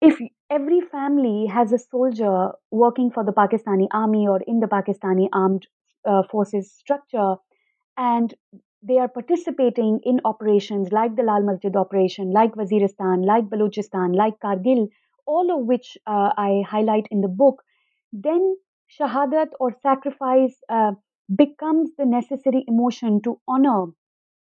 if 0.00 0.18
every 0.50 0.80
family 0.80 1.46
has 1.46 1.72
a 1.72 1.78
soldier 1.78 2.52
working 2.70 3.10
for 3.10 3.24
the 3.24 3.32
Pakistani 3.32 3.86
army 3.92 4.26
or 4.28 4.40
in 4.46 4.60
the 4.60 4.66
Pakistani 4.66 5.28
armed 5.32 5.66
uh, 6.04 6.22
forces 6.30 6.72
structure, 6.72 7.36
and 7.96 8.34
they 8.82 8.98
are 8.98 9.08
participating 9.08 10.00
in 10.04 10.20
operations 10.24 10.92
like 10.92 11.16
the 11.16 11.22
Lal 11.22 11.42
Masjid 11.42 11.74
operation, 11.76 12.30
like 12.32 12.54
Waziristan, 12.54 13.24
like 13.24 13.44
Balochistan, 13.48 14.14
like 14.16 14.38
Kargil, 14.40 14.88
all 15.26 15.50
of 15.52 15.66
which 15.66 15.96
uh, 16.06 16.30
I 16.36 16.62
highlight 16.68 17.08
in 17.10 17.20
the 17.20 17.28
book, 17.28 17.62
then 18.12 18.56
shahadat 18.98 19.48
or 19.60 19.72
sacrifice 19.82 20.56
uh, 20.68 20.92
becomes 21.34 21.90
the 21.96 22.06
necessary 22.06 22.64
emotion 22.68 23.20
to 23.22 23.40
honor 23.48 23.86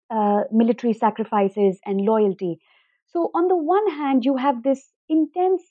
uh, 0.09 0.43
military 0.51 0.93
sacrifices 0.93 1.79
and 1.85 2.01
loyalty. 2.01 2.59
So, 3.07 3.31
on 3.33 3.47
the 3.47 3.55
one 3.55 3.89
hand, 3.91 4.25
you 4.25 4.37
have 4.37 4.63
this 4.63 4.91
intense, 5.09 5.61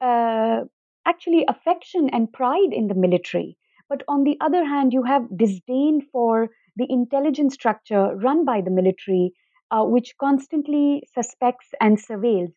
uh, 0.00 0.62
actually, 1.06 1.44
affection 1.48 2.10
and 2.10 2.32
pride 2.32 2.72
in 2.72 2.88
the 2.88 2.94
military. 2.94 3.56
But 3.88 4.02
on 4.08 4.24
the 4.24 4.36
other 4.40 4.64
hand, 4.64 4.92
you 4.92 5.04
have 5.04 5.36
disdain 5.36 6.02
for 6.12 6.50
the 6.76 6.86
intelligence 6.90 7.54
structure 7.54 8.16
run 8.16 8.44
by 8.44 8.60
the 8.60 8.70
military, 8.70 9.32
uh, 9.70 9.84
which 9.84 10.16
constantly 10.18 11.02
suspects 11.14 11.68
and 11.80 11.98
surveils. 11.98 12.52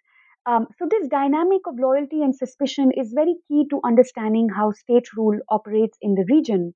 Um, 0.49 0.67
so, 0.79 0.87
this 0.89 1.07
dynamic 1.07 1.61
of 1.67 1.79
loyalty 1.79 2.23
and 2.23 2.35
suspicion 2.35 2.91
is 2.91 3.13
very 3.13 3.35
key 3.47 3.67
to 3.69 3.79
understanding 3.85 4.49
how 4.49 4.71
state 4.71 5.13
rule 5.15 5.39
operates 5.49 5.97
in 6.01 6.15
the 6.15 6.25
region. 6.29 6.73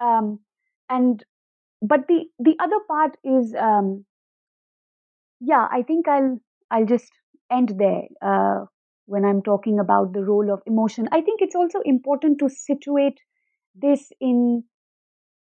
Um, 0.00 0.40
and 0.88 1.24
but 1.82 2.08
the 2.08 2.26
the 2.38 2.56
other 2.60 2.80
part 2.88 3.16
is, 3.24 3.54
um, 3.54 4.06
yeah, 5.40 5.66
I 5.70 5.82
think 5.82 6.08
I'll 6.08 6.38
I'll 6.70 6.86
just 6.86 7.10
end 7.50 7.74
there 7.78 8.02
uh, 8.22 8.66
when 9.06 9.24
I'm 9.24 9.42
talking 9.42 9.78
about 9.78 10.12
the 10.12 10.24
role 10.24 10.52
of 10.52 10.62
emotion. 10.66 11.08
I 11.12 11.20
think 11.20 11.40
it's 11.42 11.54
also 11.54 11.80
important 11.84 12.38
to 12.40 12.48
situate 12.48 13.18
this 13.74 14.12
in 14.20 14.64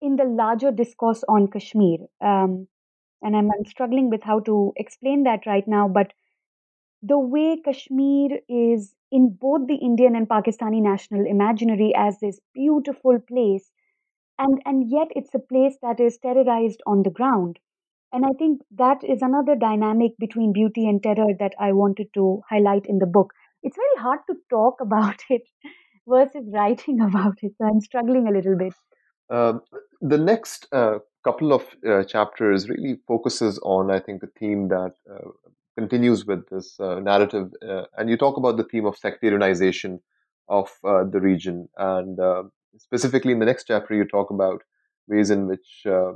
in 0.02 0.18
the 0.18 0.26
larger 0.26 0.72
discourse 0.72 1.24
on 1.30 1.48
Kashmir. 1.48 2.00
Um, 2.22 2.68
and 3.24 3.36
I'm, 3.36 3.52
I'm 3.52 3.66
struggling 3.66 4.10
with 4.10 4.24
how 4.24 4.40
to 4.42 4.74
explain 4.78 5.24
that 5.24 5.48
right 5.48 5.68
now, 5.68 5.88
but 5.90 6.14
the 7.08 7.20
way 7.20 7.58
Kashmir 7.64 8.40
is 8.50 8.96
in 9.12 9.38
both 9.40 9.68
the 9.68 9.76
Indian 9.76 10.16
and 10.16 10.28
Pakistani 10.28 10.82
national 10.82 11.26
imaginary 11.26 11.94
as 11.96 12.20
this 12.20 12.40
beautiful 12.54 13.20
place, 13.20 13.70
and, 14.40 14.62
and 14.66 14.90
yet 14.90 15.10
it's 15.16 15.34
a 15.36 15.40
place 15.40 15.78
that 15.82 16.00
is 16.00 16.18
terrorized 16.18 16.82
on 16.88 17.04
the 17.04 17.12
ground. 17.12 17.60
And 18.12 18.26
I 18.26 18.34
think 18.40 18.62
that 18.72 19.04
is 19.04 19.22
another 19.22 19.56
dynamic 19.56 20.14
between 20.18 20.54
beauty 20.54 20.88
and 20.88 21.02
terror 21.04 21.34
that 21.40 21.54
I 21.60 21.74
wanted 21.74 22.08
to 22.16 22.42
highlight 22.50 22.86
in 22.88 23.00
the 23.00 23.06
book. 23.06 23.34
It's 23.62 23.76
very 23.76 24.04
hard 24.04 24.20
to 24.30 24.36
talk 24.50 24.76
about 24.82 25.22
it 25.30 25.44
versus 26.08 26.50
writing 26.52 27.02
about 27.02 27.38
it, 27.42 27.54
so 27.58 27.66
I'm 27.66 27.82
struggling 27.82 28.28
a 28.28 28.32
little 28.32 28.58
bit. 28.58 28.74
Um, 29.30 29.62
the 30.02 30.18
next 30.18 30.68
uh, 30.72 31.00
couple 31.24 31.54
of 31.54 31.64
uh, 31.88 32.04
chapters 32.04 32.70
really 32.70 33.00
focuses 33.08 33.60
on, 33.64 33.92
I 33.92 34.00
think, 34.00 34.24
a 34.24 34.28
theme 34.40 34.68
that 34.70 34.94
uh, 35.12 35.30
continues 35.78 36.26
with 36.26 36.48
this 36.50 36.80
uh, 36.80 37.00
narrative. 37.00 37.52
Uh, 37.68 37.84
and 37.98 38.10
you 38.10 38.18
talk 38.18 38.38
about 38.38 38.58
the 38.58 38.64
theme 38.64 38.86
of 38.86 38.98
sectarianization 39.00 40.00
of 40.48 40.70
uh, 40.84 41.04
the 41.04 41.20
region. 41.20 41.68
And 41.78 42.20
uh, 42.20 42.44
specifically 42.78 43.32
in 43.32 43.40
the 43.40 43.46
next 43.46 43.66
chapter, 43.66 43.94
you 43.94 44.06
talk 44.06 44.30
about 44.30 44.62
ways 45.08 45.30
in 45.30 45.48
which 45.48 45.84
uh, 45.86 46.14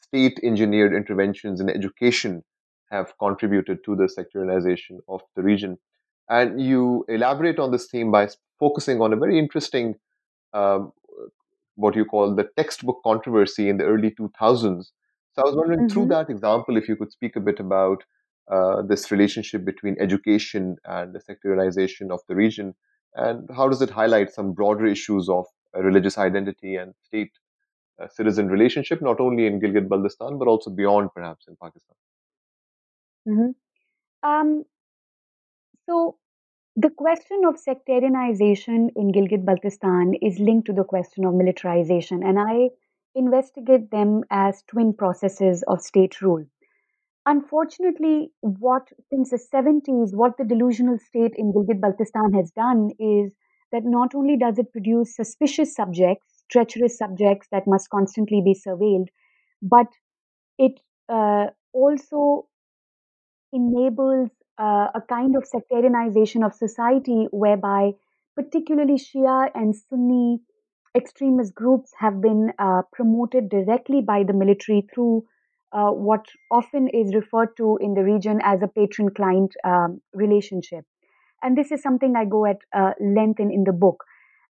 state 0.00 0.40
engineered 0.42 0.94
interventions 0.94 1.60
in 1.60 1.68
education 1.68 2.42
have 2.90 3.12
contributed 3.18 3.84
to 3.84 3.96
the 3.96 4.04
sectarianization 4.04 4.98
of 5.08 5.20
the 5.34 5.42
region. 5.42 5.78
And 6.28 6.60
you 6.60 7.04
elaborate 7.08 7.58
on 7.58 7.72
this 7.72 7.86
theme 7.86 8.10
by 8.10 8.28
focusing 8.58 9.00
on 9.00 9.12
a 9.12 9.16
very 9.16 9.38
interesting, 9.38 9.96
um, 10.52 10.92
what 11.74 11.94
you 11.94 12.04
call 12.04 12.34
the 12.34 12.48
textbook 12.56 13.00
controversy 13.04 13.68
in 13.68 13.76
the 13.76 13.84
early 13.84 14.10
2000s. 14.10 14.90
So 15.32 15.42
I 15.42 15.44
was 15.44 15.54
wondering, 15.54 15.80
mm-hmm. 15.80 15.88
through 15.88 16.06
that 16.06 16.30
example, 16.30 16.76
if 16.76 16.88
you 16.88 16.96
could 16.96 17.12
speak 17.12 17.36
a 17.36 17.40
bit 17.40 17.60
about 17.60 18.04
uh, 18.50 18.82
this 18.82 19.10
relationship 19.10 19.64
between 19.64 19.96
education 20.00 20.76
and 20.84 21.14
the 21.14 21.20
sectarianization 21.20 22.10
of 22.10 22.20
the 22.28 22.34
region? 22.34 22.74
And 23.14 23.48
how 23.56 23.68
does 23.68 23.82
it 23.82 23.90
highlight 23.90 24.32
some 24.32 24.52
broader 24.52 24.86
issues 24.86 25.28
of 25.28 25.46
religious 25.74 26.18
identity 26.18 26.76
and 26.76 26.94
state 27.02 27.32
uh, 28.00 28.08
citizen 28.08 28.48
relationship, 28.48 29.00
not 29.00 29.20
only 29.20 29.46
in 29.46 29.60
Gilgit 29.60 29.88
Baltistan, 29.88 30.38
but 30.38 30.48
also 30.48 30.70
beyond, 30.70 31.10
perhaps, 31.14 31.46
in 31.48 31.56
Pakistan? 31.56 31.96
Mm-hmm. 33.28 34.28
Um, 34.28 34.64
so, 35.88 36.18
the 36.76 36.90
question 36.90 37.42
of 37.48 37.56
sectarianization 37.56 38.90
in 38.96 39.12
Gilgit 39.12 39.44
Baltistan 39.44 40.12
is 40.20 40.38
linked 40.38 40.66
to 40.66 40.74
the 40.74 40.84
question 40.84 41.24
of 41.24 41.34
militarization, 41.34 42.22
and 42.22 42.38
I 42.38 42.68
investigate 43.14 43.90
them 43.90 44.24
as 44.30 44.62
twin 44.68 44.92
processes 44.92 45.64
of 45.66 45.80
state 45.80 46.20
rule 46.20 46.44
unfortunately, 47.26 48.30
what 48.40 48.88
since 49.10 49.30
the 49.30 49.38
70s, 49.38 50.14
what 50.14 50.36
the 50.38 50.44
delusional 50.44 50.98
state 50.98 51.32
in 51.36 51.52
Gilgit 51.52 51.80
Baltistan 51.80 52.34
has 52.34 52.50
done 52.52 52.90
is 52.98 53.34
that 53.72 53.82
not 53.84 54.14
only 54.14 54.36
does 54.36 54.58
it 54.58 54.72
produce 54.72 55.16
suspicious 55.16 55.74
subjects, 55.74 56.44
treacherous 56.50 56.96
subjects 56.96 57.48
that 57.50 57.66
must 57.66 57.90
constantly 57.90 58.40
be 58.44 58.54
surveilled, 58.54 59.08
but 59.60 59.88
it 60.58 60.80
uh, 61.08 61.46
also 61.72 62.46
enables 63.52 64.30
uh, 64.58 64.88
a 64.94 65.02
kind 65.08 65.34
of 65.36 65.44
sectarianization 65.44 66.46
of 66.46 66.54
society 66.54 67.26
whereby 67.30 67.90
particularly 68.36 68.94
Shia 68.94 69.50
and 69.54 69.74
Sunni 69.74 70.40
extremist 70.94 71.54
groups 71.54 71.92
have 71.98 72.20
been 72.20 72.52
uh, 72.58 72.82
promoted 72.92 73.48
directly 73.50 74.00
by 74.00 74.22
the 74.22 74.32
military 74.32 74.86
through 74.94 75.24
uh, 75.72 75.90
what 75.90 76.24
often 76.50 76.88
is 76.88 77.14
referred 77.14 77.56
to 77.56 77.78
in 77.80 77.94
the 77.94 78.02
region 78.02 78.40
as 78.42 78.62
a 78.62 78.68
patron 78.68 79.10
client 79.10 79.54
um, 79.64 80.00
relationship. 80.14 80.84
And 81.42 81.56
this 81.56 81.70
is 81.70 81.82
something 81.82 82.14
I 82.16 82.24
go 82.24 82.46
at 82.46 82.58
uh, 82.74 82.92
length 83.00 83.40
in, 83.40 83.50
in 83.50 83.64
the 83.64 83.72
book. 83.72 84.04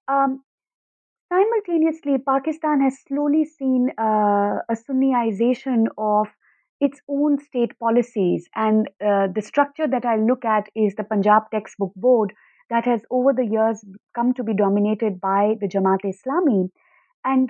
Um, 0.08 0.44
simultaneously, 1.32 2.18
Pakistan 2.28 2.82
has 2.82 2.98
slowly 3.08 3.46
seen 3.46 3.90
uh, 3.98 4.60
a 4.70 4.76
Sunniization 4.76 5.88
of 5.98 6.28
its 6.80 7.00
own 7.10 7.40
state 7.40 7.78
policies. 7.80 8.48
And 8.56 8.88
uh, 9.04 9.28
the 9.34 9.42
structure 9.42 9.88
that 9.88 10.06
I 10.06 10.18
look 10.18 10.46
at 10.46 10.68
is 10.76 10.96
the 10.96 11.04
Punjab 11.04 11.44
Textbook 11.52 11.94
Board 11.96 12.34
that 12.70 12.86
has 12.86 13.02
over 13.10 13.34
the 13.34 13.46
years 13.46 13.84
come 14.14 14.34
to 14.34 14.44
be 14.44 14.54
dominated 14.54 15.22
by 15.22 15.56
the 15.60 15.68
Jamaat 15.68 16.02
Islami. 16.04 16.70
And, 17.24 17.50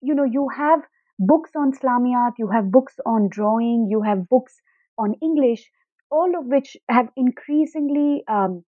you 0.00 0.14
know, 0.14 0.24
you 0.24 0.48
have 0.56 0.80
books 1.18 1.50
on 1.56 1.72
Islamiyat, 1.72 2.32
you 2.38 2.48
have 2.48 2.70
books 2.70 2.94
on 3.06 3.28
drawing, 3.28 3.88
you 3.90 4.02
have 4.02 4.28
books 4.28 4.60
on 4.98 5.14
English, 5.22 5.70
all 6.10 6.36
of 6.38 6.46
which 6.46 6.76
have 6.88 7.08
increasingly 7.16 8.24
um, 8.28 8.64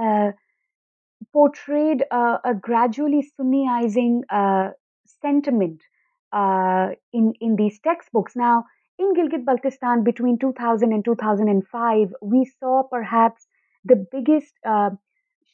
uh, 0.00 0.32
portrayed 1.32 2.04
uh, 2.10 2.38
a 2.44 2.54
gradually 2.54 3.22
Sunniizing 3.38 4.22
uh, 4.30 4.70
sentiment 5.22 5.82
uh, 6.32 6.88
in 7.12 7.34
in 7.40 7.56
these 7.56 7.78
textbooks. 7.80 8.34
Now, 8.36 8.64
in 8.98 9.14
Gilgit-Baltistan, 9.14 10.04
between 10.04 10.38
2000 10.38 10.92
and 10.92 11.04
2005, 11.04 12.14
we 12.22 12.44
saw 12.44 12.82
perhaps 12.84 13.46
the 13.84 13.96
biggest 14.10 14.54
uh, 14.66 14.90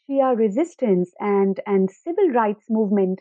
Shia 0.09 0.37
resistance 0.37 1.12
and 1.19 1.61
and 1.67 1.91
civil 1.91 2.29
rights 2.31 2.65
movement 2.69 3.21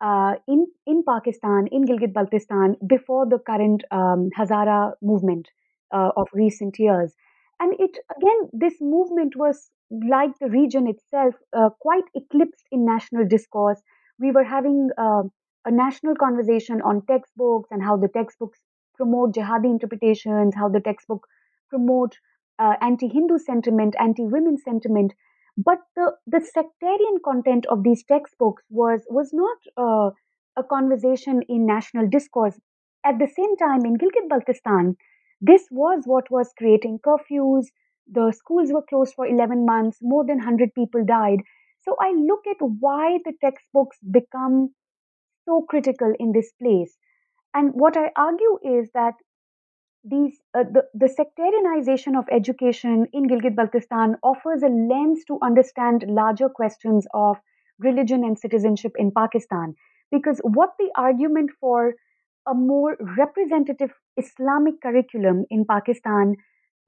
uh, 0.00 0.34
in 0.48 0.66
in 0.86 1.02
Pakistan, 1.06 1.66
in 1.70 1.84
Gilgit-Baltistan, 1.84 2.76
before 2.86 3.26
the 3.26 3.38
current 3.38 3.84
um, 3.90 4.30
Hazara 4.38 4.92
movement 5.02 5.48
uh, 5.92 6.10
of 6.16 6.28
recent 6.32 6.78
years. 6.78 7.14
And 7.58 7.74
it 7.78 7.98
again, 8.16 8.48
this 8.52 8.80
movement 8.80 9.36
was 9.36 9.70
like 10.08 10.38
the 10.40 10.48
region 10.48 10.86
itself, 10.86 11.34
uh, 11.56 11.70
quite 11.80 12.04
eclipsed 12.14 12.64
in 12.70 12.84
national 12.84 13.26
discourse. 13.26 13.80
We 14.18 14.30
were 14.30 14.44
having 14.44 14.90
uh, 14.96 15.22
a 15.66 15.70
national 15.70 16.14
conversation 16.14 16.80
on 16.82 17.02
textbooks 17.06 17.68
and 17.70 17.82
how 17.82 17.96
the 17.96 18.08
textbooks 18.08 18.58
promote 18.96 19.34
jihadi 19.34 19.66
interpretations, 19.66 20.54
how 20.54 20.68
the 20.68 20.80
textbook 20.80 21.26
promote 21.68 22.16
uh, 22.58 22.74
anti-Hindu 22.80 23.38
sentiment, 23.38 23.94
anti-women 23.98 24.56
sentiment. 24.58 25.12
But 25.56 25.78
the, 25.94 26.16
the 26.26 26.40
sectarian 26.40 27.18
content 27.24 27.66
of 27.66 27.82
these 27.84 28.04
textbooks 28.04 28.64
was 28.70 29.02
was 29.08 29.32
not 29.32 29.58
uh, 29.76 30.10
a 30.56 30.64
conversation 30.64 31.42
in 31.48 31.66
national 31.66 32.08
discourse. 32.08 32.58
At 33.04 33.18
the 33.18 33.28
same 33.28 33.56
time, 33.56 33.84
in 33.86 33.96
Gilgit-Baltistan, 33.96 34.96
this 35.40 35.68
was 35.70 36.02
what 36.06 36.30
was 36.30 36.52
creating 36.58 36.98
curfews. 37.00 37.66
The 38.10 38.32
schools 38.32 38.72
were 38.72 38.82
closed 38.82 39.14
for 39.14 39.26
11 39.26 39.64
months. 39.64 39.98
More 40.02 40.24
than 40.24 40.38
100 40.38 40.74
people 40.74 41.04
died. 41.04 41.42
So 41.80 41.96
I 42.00 42.10
look 42.12 42.46
at 42.46 42.58
why 42.60 43.18
the 43.24 43.32
textbooks 43.40 43.98
become 44.10 44.74
so 45.44 45.62
critical 45.62 46.14
in 46.18 46.32
this 46.32 46.52
place. 46.52 46.96
And 47.54 47.72
what 47.74 47.96
I 47.96 48.12
argue 48.16 48.58
is 48.64 48.90
that 48.92 49.14
these 50.04 50.40
uh, 50.56 50.64
the, 50.64 50.82
the 50.94 51.06
sectarianization 51.06 52.18
of 52.18 52.24
education 52.32 53.06
in 53.12 53.28
Gilgit-Baltistan 53.28 54.14
offers 54.22 54.62
a 54.62 54.68
lens 54.68 55.24
to 55.26 55.38
understand 55.42 56.04
larger 56.08 56.48
questions 56.48 57.06
of 57.12 57.36
religion 57.78 58.24
and 58.24 58.38
citizenship 58.38 58.92
in 58.96 59.10
Pakistan. 59.10 59.74
Because 60.10 60.40
what 60.42 60.70
the 60.78 60.90
argument 60.96 61.50
for 61.60 61.94
a 62.48 62.54
more 62.54 62.96
representative 63.16 63.90
Islamic 64.16 64.80
curriculum 64.82 65.44
in 65.50 65.64
Pakistan 65.64 66.36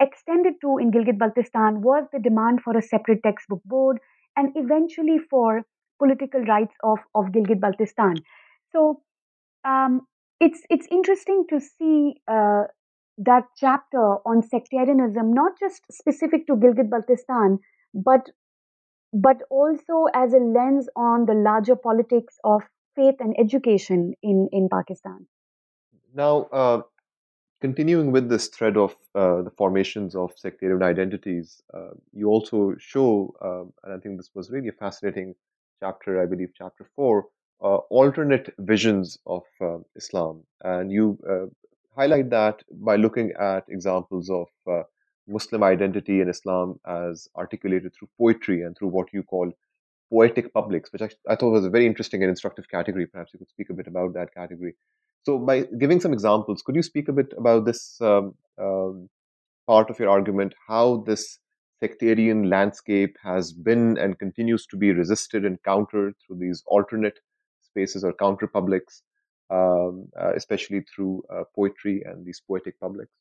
extended 0.01 0.55
to 0.63 0.79
in 0.79 0.91
Gilgit-Baltistan 0.91 1.81
was 1.81 2.05
the 2.13 2.19
demand 2.19 2.63
for 2.63 2.77
a 2.77 2.83
separate 2.83 3.23
textbook 3.23 3.63
board 3.65 3.99
and 4.37 4.51
eventually 4.57 5.19
for 5.31 5.63
political 5.99 6.41
rights 6.41 6.75
of, 6.83 6.99
of 7.15 7.27
Gilgit-Baltistan. 7.27 8.17
So 8.73 9.03
um, 9.65 10.01
it's 10.41 10.63
it's 10.71 10.89
interesting 10.91 11.45
to 11.51 11.61
see 11.61 12.15
uh, 12.27 12.65
that 13.19 13.45
chapter 13.57 14.17
on 14.27 14.43
sectarianism, 14.43 15.33
not 15.33 15.59
just 15.59 15.83
specific 15.91 16.47
to 16.47 16.55
Gilgit-Baltistan, 16.55 17.59
but 17.95 18.31
but 19.13 19.43
also 19.51 20.07
as 20.15 20.33
a 20.33 20.39
lens 20.39 20.89
on 20.97 21.27
the 21.27 21.35
larger 21.35 21.77
politics 21.77 22.39
of 22.45 22.63
faith 22.97 23.17
and 23.21 23.35
education 23.39 24.15
in 24.23 24.49
in 24.53 24.69
Pakistan. 24.71 25.27
Now, 26.15 26.49
uh, 26.53 26.83
continuing 27.61 28.13
with 28.13 28.29
this 28.29 28.49
thread 28.49 28.77
of 28.77 28.95
uh, 29.15 29.43
the 29.43 29.51
formations 29.51 30.15
of 30.15 30.33
sectarian 30.37 30.83
identities, 30.83 31.63
uh, 31.75 31.91
you 32.13 32.29
also 32.29 32.75
show, 32.79 33.35
um, 33.41 33.73
and 33.85 33.95
I 33.95 33.99
think 33.99 34.17
this 34.17 34.31
was 34.35 34.51
really 34.51 34.69
a 34.69 34.73
fascinating 34.73 35.35
chapter, 35.81 36.21
I 36.23 36.27
believe, 36.27 36.51
chapter 36.55 36.87
four, 36.97 37.27
uh, 37.63 37.77
alternate 37.89 38.53
visions 38.59 39.19
of 39.27 39.45
uh, 39.61 39.79
Islam. 39.97 40.43
And 40.63 40.91
you 40.91 41.19
uh, 41.29 41.47
highlight 41.97 42.31
that 42.31 42.63
by 42.71 42.97
looking 42.97 43.33
at 43.39 43.65
examples 43.69 44.31
of 44.31 44.49
Muslim 45.29 45.63
identity 45.63 46.21
in 46.21 46.29
Islam 46.29 46.79
as 46.87 47.29
articulated 47.37 47.93
through 47.95 48.09
poetry 48.19 48.63
and 48.63 48.77
through 48.77 48.89
what 48.89 49.13
you 49.13 49.23
call 49.23 49.53
poetic 50.11 50.53
publics, 50.53 50.93
which 50.93 51.03
I, 51.03 51.11
I, 51.29 51.37
thought 51.37 51.53
was 51.53 51.65
a 51.65 51.71
very 51.71 51.87
interesting 51.87 52.23
and 52.23 52.31
instructive 52.31 52.69
category. 52.69 53.07
Perhaps 53.07 53.33
you 53.33 53.39
could 53.39 53.49
speak 53.49 53.71
a 53.71 53.75
bit 53.75 53.87
about 53.87 54.13
that 54.15 54.35
category. 54.35 54.75
So, 55.25 55.39
by 55.39 55.63
giving 55.79 56.01
some 56.01 56.13
examples, 56.13 56.63
could 56.63 56.75
you 56.75 56.83
speak 56.83 57.09
a 57.09 57.13
bit 57.13 57.33
about 57.39 57.65
this 57.65 58.01
um, 58.01 58.35
um, 58.61 59.09
part 59.67 59.89
of 59.89 59.99
your 59.99 60.11
argument, 60.11 60.55
how 60.69 61.05
this 61.07 61.39
sectarian 61.81 62.49
landscape 62.51 63.17
has 63.23 63.53
been 63.53 63.97
and 63.99 64.19
continues 64.19 64.67
to 64.67 64.77
be 64.77 64.93
resisted 64.93 65.45
and 65.45 65.63
countered 65.63 66.15
through 66.19 66.39
these 66.39 66.63
alternate 66.67 67.19
spaces 67.63 68.05
or 68.05 68.13
counter 68.13 68.47
publics, 68.47 69.03
um, 69.53 70.09
uh, 70.21 70.33
especially 70.35 70.83
through 70.83 71.25
uh, 71.31 71.45
poetry 71.55 72.03
and 72.07 72.27
these 72.27 72.41
poetic 72.41 72.81
publics? 72.81 73.13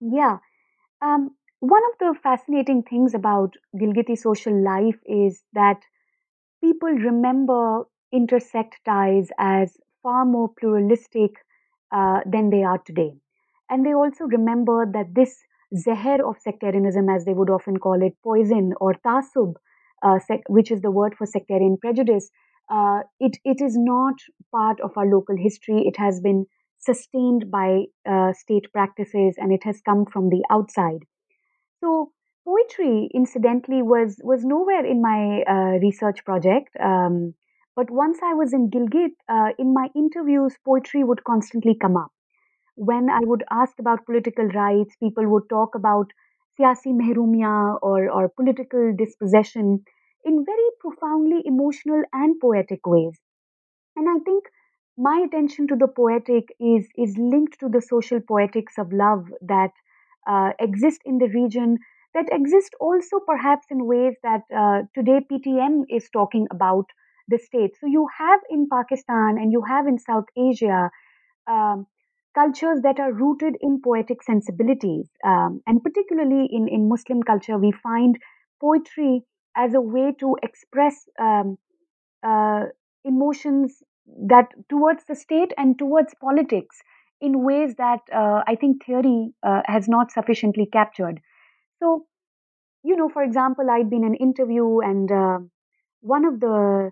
Yeah. 0.00 0.38
Um, 1.00 1.36
one 1.60 1.82
of 1.92 1.98
the 1.98 2.18
fascinating 2.22 2.82
things 2.82 3.14
about 3.14 3.56
Gilgiti 3.76 4.16
social 4.18 4.54
life 4.62 4.98
is 5.06 5.42
that 5.54 5.82
people 6.62 6.90
remember 6.90 7.84
intersect 8.12 8.80
ties 8.84 9.30
as 9.38 9.76
far 10.02 10.24
more 10.24 10.50
pluralistic 10.58 11.32
uh, 11.92 12.20
than 12.26 12.50
they 12.50 12.62
are 12.64 12.78
today. 12.78 13.14
And 13.70 13.84
they 13.86 13.94
also 13.94 14.24
remember 14.24 14.86
that 14.92 15.14
this 15.14 15.42
zeher 15.76 16.26
of 16.26 16.38
sectarianism, 16.38 17.08
as 17.08 17.24
they 17.24 17.34
would 17.34 17.50
often 17.50 17.78
call 17.78 18.02
it, 18.02 18.16
poison 18.22 18.74
or 18.80 18.94
tasub, 18.94 19.54
uh, 20.02 20.18
sec- 20.18 20.48
which 20.48 20.70
is 20.70 20.82
the 20.82 20.90
word 20.90 21.14
for 21.16 21.26
sectarian 21.26 21.76
prejudice, 21.78 22.30
uh, 22.72 23.00
it, 23.20 23.36
it 23.44 23.60
is 23.60 23.76
not 23.76 24.14
part 24.50 24.80
of 24.80 24.92
our 24.96 25.06
local 25.06 25.36
history. 25.36 25.82
It 25.86 25.98
has 25.98 26.20
been 26.20 26.46
sustained 26.78 27.50
by 27.50 27.84
uh, 28.08 28.32
state 28.32 28.72
practices 28.72 29.36
and 29.38 29.52
it 29.52 29.62
has 29.64 29.80
come 29.82 30.06
from 30.06 30.30
the 30.30 30.42
outside. 30.50 31.04
So, 31.80 32.12
poetry, 32.46 33.10
incidentally, 33.14 33.82
was, 33.82 34.18
was 34.24 34.44
nowhere 34.44 34.84
in 34.84 35.02
my 35.02 35.42
uh, 35.42 35.78
research 35.80 36.24
project. 36.24 36.70
Um, 36.82 37.34
but 37.76 37.90
once 37.90 38.18
I 38.24 38.34
was 38.34 38.52
in 38.52 38.70
Gilgit, 38.70 39.12
uh, 39.28 39.50
in 39.58 39.74
my 39.74 39.88
interviews, 39.94 40.56
poetry 40.64 41.04
would 41.04 41.24
constantly 41.24 41.76
come 41.80 41.96
up. 41.96 42.10
When 42.76 43.10
I 43.10 43.20
would 43.22 43.44
ask 43.50 43.78
about 43.78 44.06
political 44.06 44.46
rights, 44.46 44.96
people 45.02 45.28
would 45.28 45.48
talk 45.48 45.74
about 45.74 46.06
siyasi 46.58 46.92
mehrumia 46.92 47.78
or, 47.82 48.10
or 48.10 48.28
political 48.30 48.94
dispossession 48.96 49.84
in 50.24 50.44
very 50.44 50.70
profoundly 50.80 51.42
emotional 51.44 52.02
and 52.12 52.38
poetic 52.40 52.86
ways. 52.86 53.20
And 53.96 54.08
I 54.08 54.18
think 54.24 54.44
my 54.98 55.24
attention 55.26 55.66
to 55.68 55.76
the 55.76 55.88
poetic 55.88 56.48
is, 56.60 56.88
is 56.96 57.16
linked 57.18 57.58
to 57.60 57.68
the 57.68 57.80
social 57.80 58.20
poetics 58.20 58.78
of 58.78 58.92
love 58.92 59.26
that 59.40 59.70
uh, 60.26 60.52
exist 60.60 61.00
in 61.04 61.18
the 61.18 61.28
region, 61.28 61.78
that 62.14 62.28
exist 62.30 62.74
also 62.80 63.18
perhaps 63.20 63.66
in 63.70 63.86
ways 63.86 64.14
that 64.22 64.42
uh, 64.54 64.82
today 64.94 65.20
PTM 65.28 65.84
is 65.88 66.08
talking 66.10 66.46
about 66.50 66.86
the 67.28 67.38
state. 67.38 67.76
So 67.80 67.86
you 67.86 68.06
have 68.18 68.40
in 68.50 68.68
Pakistan 68.70 69.38
and 69.38 69.52
you 69.52 69.62
have 69.62 69.86
in 69.86 69.98
South 69.98 70.26
Asia 70.36 70.90
um, 71.46 71.86
cultures 72.34 72.80
that 72.82 72.98
are 72.98 73.12
rooted 73.12 73.56
in 73.60 73.80
poetic 73.82 74.22
sensibilities. 74.22 75.08
Um, 75.24 75.62
and 75.66 75.82
particularly 75.82 76.48
in, 76.50 76.68
in 76.68 76.88
Muslim 76.88 77.22
culture, 77.22 77.58
we 77.58 77.72
find 77.72 78.18
poetry 78.60 79.24
as 79.55 79.73
a 79.73 79.81
way 79.81 80.13
to 80.19 80.37
express 80.43 81.09
um, 81.19 81.57
uh, 82.23 82.65
emotions 83.05 83.83
that 84.27 84.49
towards 84.69 85.05
the 85.05 85.15
state 85.15 85.53
and 85.57 85.77
towards 85.79 86.13
politics 86.21 86.81
in 87.21 87.43
ways 87.43 87.75
that 87.75 88.01
uh, 88.13 88.43
I 88.47 88.55
think 88.55 88.85
theory 88.85 89.33
uh, 89.43 89.61
has 89.65 89.87
not 89.87 90.11
sufficiently 90.11 90.67
captured. 90.71 91.21
So, 91.79 92.05
you 92.83 92.95
know, 92.95 93.09
for 93.09 93.23
example, 93.23 93.69
I'd 93.69 93.89
been 93.89 94.03
in 94.03 94.13
an 94.13 94.15
interview 94.15 94.79
and 94.79 95.11
uh, 95.11 95.39
one 96.01 96.25
of 96.25 96.39
the 96.39 96.91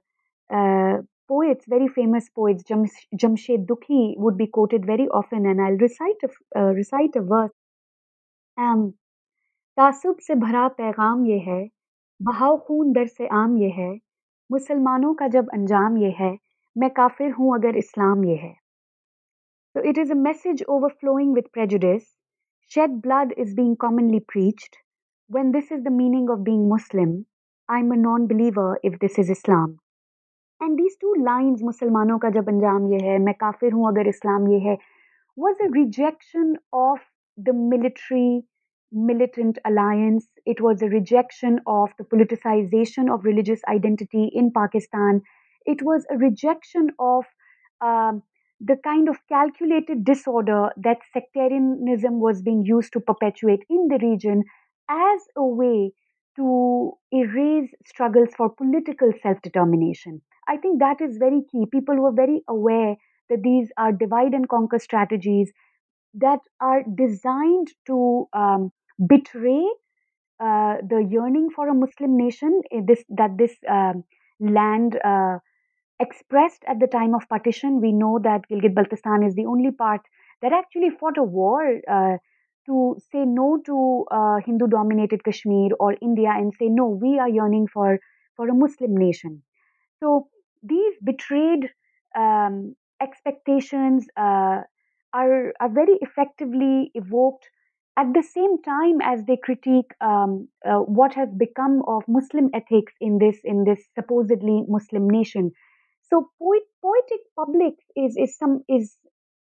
uh, 0.53 0.97
poets, 1.27 1.65
very 1.67 1.87
famous 1.87 2.29
poets, 2.29 2.63
Jam- 2.63 2.85
Jamshed 3.15 3.65
Dukhi, 3.65 4.15
would 4.17 4.37
be 4.37 4.47
quoted 4.47 4.85
very 4.85 5.07
often, 5.07 5.45
and 5.45 5.61
I'll 5.61 5.73
recite 5.77 6.21
a, 6.23 6.59
uh, 6.59 6.73
recite 6.73 7.15
a 7.15 7.21
verse. 7.21 7.51
Um, 8.57 8.93
तासुब 9.77 10.17
से 10.27 10.35
भरा 10.41 10.67
पैगाम 10.79 11.25
ये 11.25 11.39
है 11.47 11.59
बहाव 12.20 12.56
खून 12.58 12.92
दर 12.92 13.06
से 13.06 13.26
आम 13.26 13.56
ये 13.56 13.68
है, 13.70 13.90
मुसलमानों 14.50 15.12
का 15.14 15.28
जब 15.28 15.48
अंजाम 15.54 15.96
ये 15.98 16.10
है, 16.18 16.36
मैं 16.76 16.90
काफिर 16.90 17.30
हूँ 17.32 17.54
अगर 17.54 17.76
इस्लाम 17.76 18.24
ये 18.24 18.34
है। 18.36 18.54
तो 19.74 19.82
it 19.82 19.98
is 19.98 20.12
a 20.12 20.14
message 20.16 20.62
overflowing 21.00 21.34
with 21.34 21.44
prejudice 21.52 22.02
shed 22.72 23.00
blood 23.00 23.32
is 23.38 23.54
being 23.56 23.76
commonly 23.76 24.18
preached 24.28 24.76
when 25.30 25.50
this 25.50 25.72
is 25.72 25.80
the 25.80 25.92
meaning 25.92 26.30
of 26.30 26.40
being 26.40 26.68
Muslim 26.68 27.16
I 27.68 27.80
am 27.80 27.92
a 27.92 27.96
non 27.96 28.26
believer 28.26 28.80
if 28.84 28.96
this 29.00 29.18
is 29.18 29.30
Islam 29.32 29.76
and 30.60 30.76
these 30.76 30.96
two 31.00 31.14
lines 31.14 31.62
मुसलमानों 31.62 32.18
का 32.18 32.30
जब 32.30 32.48
अंजाम 32.48 32.92
ये 32.92 32.98
है 33.00 33.18
मैं 33.18 33.34
काफिर 33.40 33.72
हूँ 33.72 33.88
अगर 33.88 34.08
इस्लाम 34.08 34.48
ये 34.48 34.58
है 34.60 34.76
was 35.38 35.62
a 35.62 35.68
rejection 35.74 36.56
of 36.74 37.04
the 37.38 37.54
military 37.64 38.42
militant 38.92 39.58
alliance. 39.64 40.28
It 40.46 40.60
was 40.60 40.82
a 40.82 40.88
rejection 40.88 41.60
of 41.66 41.90
the 41.98 42.04
politicization 42.04 43.12
of 43.12 43.24
religious 43.24 43.60
identity 43.68 44.30
in 44.32 44.52
Pakistan. 44.52 45.22
It 45.66 45.82
was 45.82 46.06
a 46.10 46.16
rejection 46.16 46.90
of 46.98 47.24
um, 47.80 48.22
the 48.60 48.76
kind 48.76 49.08
of 49.08 49.16
calculated 49.28 50.04
disorder 50.04 50.70
that 50.76 50.98
sectarianism 51.12 52.20
was 52.20 52.42
being 52.42 52.64
used 52.64 52.92
to 52.92 53.00
perpetuate 53.00 53.64
in 53.70 53.88
the 53.88 53.98
region 54.02 54.44
as 54.88 55.20
a 55.36 55.44
way 55.44 55.92
to 56.36 56.92
erase 57.12 57.70
struggles 57.86 58.28
for 58.36 58.50
political 58.50 59.12
self 59.22 59.40
determination. 59.42 60.20
I 60.48 60.56
think 60.56 60.78
that 60.80 61.00
is 61.00 61.16
very 61.18 61.42
key. 61.50 61.66
People 61.70 61.96
were 61.96 62.12
very 62.12 62.42
aware 62.48 62.96
that 63.28 63.42
these 63.42 63.70
are 63.78 63.92
divide 63.92 64.34
and 64.34 64.48
conquer 64.48 64.78
strategies 64.78 65.52
that 66.14 66.40
are 66.60 66.82
designed 66.94 67.68
to 67.86 68.28
um, 68.32 68.72
betray 69.06 69.64
uh, 70.40 70.76
the 70.88 71.06
yearning 71.08 71.50
for 71.54 71.68
a 71.68 71.74
Muslim 71.74 72.16
nation. 72.16 72.62
Eh, 72.72 72.80
this 72.86 73.04
that 73.10 73.36
this 73.38 73.56
um, 73.68 74.04
land 74.40 74.98
uh, 75.04 75.38
expressed 76.00 76.64
at 76.66 76.80
the 76.80 76.86
time 76.86 77.14
of 77.14 77.28
partition. 77.28 77.80
We 77.80 77.92
know 77.92 78.18
that 78.22 78.42
Gilgit 78.50 78.74
Baltistan 78.74 79.26
is 79.26 79.34
the 79.34 79.46
only 79.46 79.70
part 79.70 80.00
that 80.42 80.52
actually 80.52 80.90
fought 80.90 81.18
a 81.18 81.22
war 81.22 81.62
uh, 81.88 82.16
to 82.66 82.96
say 83.12 83.24
no 83.24 83.58
to 83.66 84.06
uh, 84.10 84.38
Hindu 84.44 84.66
dominated 84.68 85.24
Kashmir 85.24 85.70
or 85.80 85.96
India 86.02 86.30
and 86.34 86.52
say, 86.58 86.68
no, 86.68 86.86
we 86.88 87.18
are 87.18 87.28
yearning 87.28 87.66
for, 87.68 87.98
for 88.36 88.48
a 88.48 88.54
Muslim 88.54 88.96
nation. 88.96 89.42
So 90.00 90.28
these 90.62 90.94
betrayed 91.04 91.70
um, 92.16 92.76
expectations 93.00 94.06
uh, 94.16 94.62
are, 95.12 95.52
are 95.60 95.68
very 95.70 95.98
effectively 96.00 96.90
evoked 96.94 97.48
at 98.00 98.12
the 98.14 98.22
same 98.22 98.62
time 98.62 99.00
as 99.02 99.24
they 99.26 99.36
critique 99.36 99.92
um, 100.00 100.48
uh, 100.64 100.78
what 100.78 101.14
has 101.14 101.28
become 101.38 101.82
of 101.86 102.02
Muslim 102.08 102.50
ethics 102.54 102.94
in 103.00 103.18
this 103.18 103.38
in 103.44 103.64
this 103.64 103.80
supposedly 103.94 104.64
Muslim 104.68 105.08
nation. 105.08 105.50
So 106.08 106.30
poet, 106.38 106.62
poetic 106.82 107.20
public 107.36 107.74
is 107.96 108.16
is 108.16 108.36
some 108.38 108.64
is 108.68 108.96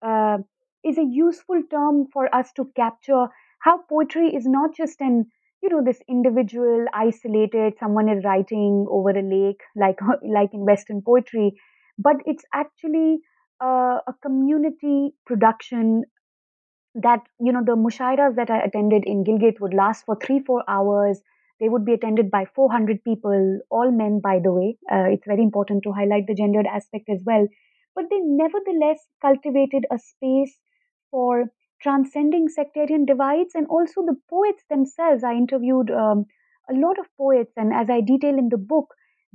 uh, 0.05 0.37
is 0.83 0.97
a 0.97 1.03
useful 1.03 1.61
term 1.71 2.07
for 2.13 2.33
us 2.35 2.51
to 2.57 2.69
capture 2.75 3.27
how 3.61 3.79
poetry 3.89 4.27
is 4.35 4.45
not 4.45 4.75
just 4.75 5.01
an 5.01 5.25
you 5.63 5.69
know 5.69 5.81
this 5.85 6.01
individual 6.07 6.85
isolated 6.93 7.73
someone 7.79 8.09
is 8.09 8.23
writing 8.23 8.85
over 8.89 9.09
a 9.11 9.21
lake 9.21 9.61
like 9.75 9.99
like 10.37 10.53
in 10.53 10.65
western 10.65 11.01
poetry 11.01 11.51
but 11.97 12.15
it's 12.25 12.45
actually 12.53 13.19
uh, 13.61 13.99
a 14.07 14.13
community 14.21 15.11
production 15.25 16.03
that 16.95 17.21
you 17.39 17.51
know 17.51 17.63
the 17.63 17.75
mushairas 17.75 18.35
that 18.35 18.49
i 18.49 18.59
attended 18.59 19.03
in 19.05 19.23
gilgit 19.23 19.59
would 19.59 19.73
last 19.73 20.05
for 20.05 20.15
3 20.15 20.39
4 20.39 20.63
hours 20.67 21.21
they 21.59 21.69
would 21.69 21.85
be 21.85 21.93
attended 21.93 22.31
by 22.31 22.45
400 22.45 23.03
people, 23.03 23.59
all 23.69 23.91
men, 23.91 24.21
by 24.21 24.39
the 24.39 24.53
way. 24.53 24.77
Uh, 24.89 25.09
it's 25.09 25.27
very 25.27 25.43
important 25.43 25.83
to 25.83 25.91
highlight 25.91 26.25
the 26.25 26.33
gendered 26.33 26.65
aspect 26.65 27.09
as 27.09 27.21
well. 27.25 27.47
But 27.95 28.05
they 28.09 28.19
nevertheless 28.21 29.05
cultivated 29.21 29.85
a 29.91 29.99
space 29.99 30.57
for 31.11 31.51
transcending 31.81 32.47
sectarian 32.47 33.05
divides 33.05 33.55
and 33.55 33.67
also 33.67 34.05
the 34.05 34.15
poets 34.29 34.63
themselves. 34.69 35.23
I 35.23 35.33
interviewed 35.33 35.91
um, 35.91 36.25
a 36.69 36.73
lot 36.73 36.97
of 36.97 37.07
poets, 37.17 37.51
and 37.57 37.73
as 37.73 37.89
I 37.89 38.01
detail 38.01 38.37
in 38.37 38.49
the 38.49 38.57
book, 38.57 38.93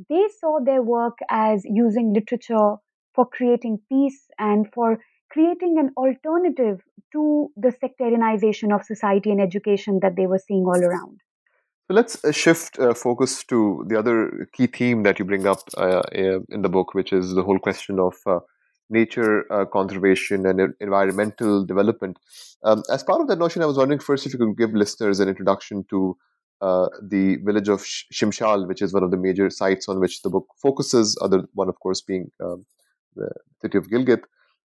they 0.08 0.26
saw 0.40 0.60
their 0.64 0.82
work 0.82 1.18
as 1.28 1.64
using 1.64 2.12
literature 2.14 2.76
for 3.14 3.26
creating 3.26 3.80
peace 3.88 4.28
and 4.38 4.72
for 4.72 4.98
creating 5.34 5.76
an 5.82 5.90
alternative 5.96 6.80
to 7.12 7.50
the 7.56 7.72
sectarianization 7.82 8.74
of 8.74 8.84
society 8.84 9.30
and 9.30 9.40
education 9.40 9.98
that 10.00 10.14
they 10.16 10.26
were 10.26 10.38
seeing 10.38 10.64
all 10.64 10.82
around. 10.88 11.20
So 11.88 11.94
let's 11.94 12.24
uh, 12.24 12.32
shift 12.32 12.78
uh, 12.78 12.94
focus 12.94 13.44
to 13.44 13.84
the 13.88 13.98
other 13.98 14.48
key 14.54 14.68
theme 14.68 15.02
that 15.02 15.18
you 15.18 15.24
bring 15.24 15.46
up 15.46 15.58
uh, 15.76 16.02
in 16.48 16.62
the 16.62 16.68
book, 16.68 16.94
which 16.94 17.12
is 17.12 17.34
the 17.34 17.42
whole 17.42 17.58
question 17.58 17.98
of 17.98 18.14
uh, 18.26 18.38
nature 18.88 19.52
uh, 19.52 19.64
conservation 19.66 20.46
and 20.46 20.72
environmental 20.80 21.66
development. 21.66 22.16
Um, 22.62 22.82
as 22.90 23.02
part 23.02 23.20
of 23.20 23.28
that 23.28 23.38
notion, 23.38 23.60
I 23.60 23.66
was 23.66 23.76
wondering 23.76 24.00
first 24.00 24.24
if 24.26 24.32
you 24.32 24.38
could 24.38 24.56
give 24.56 24.72
listeners 24.72 25.20
an 25.20 25.28
introduction 25.28 25.84
to 25.90 26.16
uh, 26.60 26.88
the 27.02 27.36
village 27.44 27.68
of 27.68 27.82
Shimshal, 27.82 28.66
which 28.68 28.80
is 28.80 28.94
one 28.94 29.02
of 29.02 29.10
the 29.10 29.18
major 29.18 29.50
sites 29.50 29.88
on 29.88 30.00
which 30.00 30.22
the 30.22 30.30
book 30.30 30.46
focuses, 30.62 31.18
other 31.20 31.42
one, 31.52 31.68
of 31.68 31.78
course, 31.80 32.00
being 32.00 32.30
um, 32.42 32.64
the 33.16 33.28
city 33.60 33.76
of 33.76 33.90
Gilgit. 33.90 34.22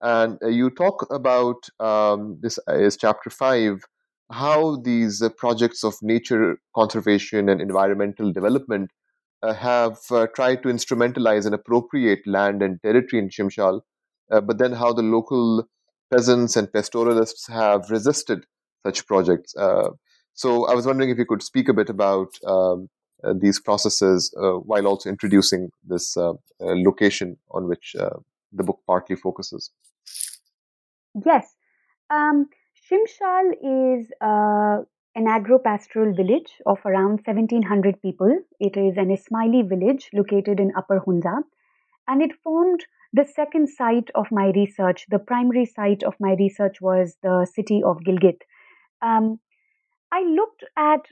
And 0.05 0.37
you 0.41 0.69
talk 0.69 1.07
about 1.09 1.67
um, 1.79 2.37
this 2.39 2.59
is 2.67 2.95
chapter 2.95 3.31
five 3.31 3.83
how 4.31 4.77
these 4.77 5.21
uh, 5.21 5.29
projects 5.29 5.83
of 5.83 5.95
nature 6.01 6.59
conservation 6.75 7.49
and 7.49 7.61
environmental 7.61 8.31
development 8.31 8.91
uh, 9.43 9.53
have 9.53 9.97
uh, 10.11 10.27
tried 10.35 10.63
to 10.63 10.69
instrumentalize 10.69 11.45
and 11.45 11.53
appropriate 11.53 12.19
land 12.25 12.61
and 12.61 12.81
territory 12.81 13.19
in 13.21 13.29
Shimshal, 13.29 13.81
uh, 14.31 14.41
but 14.41 14.57
then 14.57 14.73
how 14.73 14.93
the 14.93 15.03
local 15.03 15.67
peasants 16.11 16.55
and 16.55 16.71
pastoralists 16.71 17.47
have 17.47 17.89
resisted 17.89 18.45
such 18.85 19.05
projects. 19.07 19.55
Uh, 19.55 19.89
so 20.33 20.67
I 20.67 20.75
was 20.75 20.85
wondering 20.85 21.09
if 21.09 21.17
you 21.17 21.25
could 21.25 21.43
speak 21.43 21.69
a 21.69 21.73
bit 21.73 21.89
about 21.89 22.29
um, 22.45 22.89
uh, 23.23 23.33
these 23.39 23.59
processes 23.59 24.31
while 24.35 24.85
also 24.85 25.09
introducing 25.09 25.69
this 25.83 26.15
location 26.59 27.37
on 27.51 27.67
which 27.67 27.95
the 28.53 28.63
book 28.63 28.81
partly 28.85 29.15
focuses. 29.15 29.71
Yes. 31.23 31.55
Um, 32.09 32.49
Shimshal 32.75 33.53
is 33.99 34.11
uh, 34.21 34.83
an 35.15 35.27
agro-pastoral 35.27 36.13
village 36.13 36.61
of 36.65 36.79
around 36.85 37.21
1700 37.25 38.01
people. 38.01 38.37
It 38.59 38.75
is 38.75 38.97
an 38.97 39.15
Ismaili 39.15 39.67
village 39.67 40.09
located 40.13 40.59
in 40.59 40.73
Upper 40.75 40.99
Hunza 40.99 41.43
and 42.07 42.21
it 42.21 42.33
formed 42.43 42.85
the 43.13 43.23
second 43.23 43.69
site 43.69 44.11
of 44.13 44.27
my 44.29 44.51
research. 44.55 45.05
The 45.09 45.19
primary 45.19 45.65
site 45.65 46.03
of 46.03 46.15
my 46.19 46.35
research 46.37 46.81
was 46.81 47.15
the 47.23 47.45
city 47.45 47.81
of 47.81 47.99
Gilgit. 47.99 48.41
Um, 49.01 49.39
I 50.11 50.21
looked 50.23 50.65
at 50.75 51.07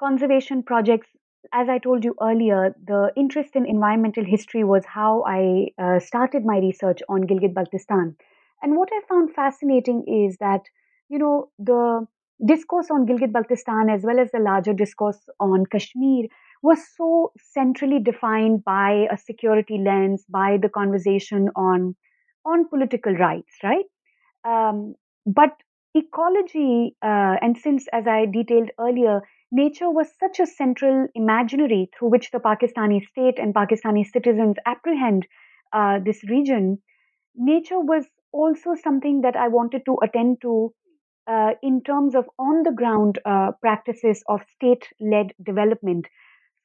conservation 0.00 0.64
projects. 0.64 1.06
As 1.52 1.68
I 1.68 1.78
told 1.78 2.04
you 2.04 2.16
earlier, 2.20 2.74
the 2.84 3.12
interest 3.16 3.54
in 3.54 3.66
environmental 3.66 4.24
history 4.24 4.64
was 4.64 4.84
how 4.84 5.22
I 5.26 5.68
uh, 5.78 6.00
started 6.00 6.44
my 6.44 6.58
research 6.58 7.02
on 7.08 7.24
Gilgit 7.24 7.54
Baltistan. 7.54 8.16
And 8.62 8.76
what 8.76 8.88
I 8.92 9.00
found 9.08 9.34
fascinating 9.34 10.04
is 10.06 10.36
that 10.38 10.62
you 11.08 11.18
know, 11.18 11.50
the 11.58 12.06
discourse 12.44 12.90
on 12.90 13.06
Gilgit 13.06 13.32
Baltistan 13.32 13.94
as 13.94 14.02
well 14.02 14.18
as 14.18 14.30
the 14.32 14.40
larger 14.40 14.72
discourse 14.72 15.20
on 15.38 15.66
Kashmir 15.66 16.26
was 16.62 16.78
so 16.96 17.32
centrally 17.38 18.00
defined 18.00 18.64
by 18.64 19.06
a 19.12 19.16
security 19.16 19.78
lens, 19.78 20.24
by 20.28 20.58
the 20.60 20.68
conversation 20.68 21.50
on 21.54 21.94
on 22.46 22.68
political 22.68 23.14
rights, 23.14 23.54
right? 23.62 23.84
Um, 24.44 24.94
but 25.26 25.52
ecology, 25.94 26.96
uh, 27.02 27.36
and 27.40 27.56
since, 27.56 27.86
as 27.92 28.06
I 28.06 28.26
detailed 28.26 28.70
earlier, 28.78 29.22
nature 29.52 29.90
was 29.90 30.08
such 30.18 30.40
a 30.40 30.46
central 30.46 31.06
imaginary 31.14 31.90
through 31.96 32.10
which 32.10 32.30
the 32.30 32.38
Pakistani 32.40 33.04
state 33.06 33.38
and 33.38 33.54
Pakistani 33.54 34.04
citizens 34.06 34.56
apprehend 34.66 35.26
uh, 35.72 35.98
this 36.04 36.22
region, 36.28 36.78
nature 37.36 37.80
was 37.80 38.06
also 38.34 38.74
something 38.82 39.20
that 39.22 39.36
I 39.36 39.48
wanted 39.48 39.82
to 39.86 39.96
attend 40.02 40.42
to 40.42 40.74
uh, 41.26 41.52
in 41.62 41.82
terms 41.82 42.14
of 42.14 42.26
on 42.38 42.64
the 42.64 42.72
ground 42.72 43.18
uh, 43.24 43.52
practices 43.62 44.22
of 44.28 44.40
state 44.54 44.88
led 45.00 45.32
development. 45.42 46.06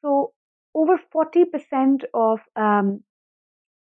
So, 0.01 0.33
over 0.75 0.99
40% 1.15 2.03
of 2.13 2.39
um, 2.55 3.03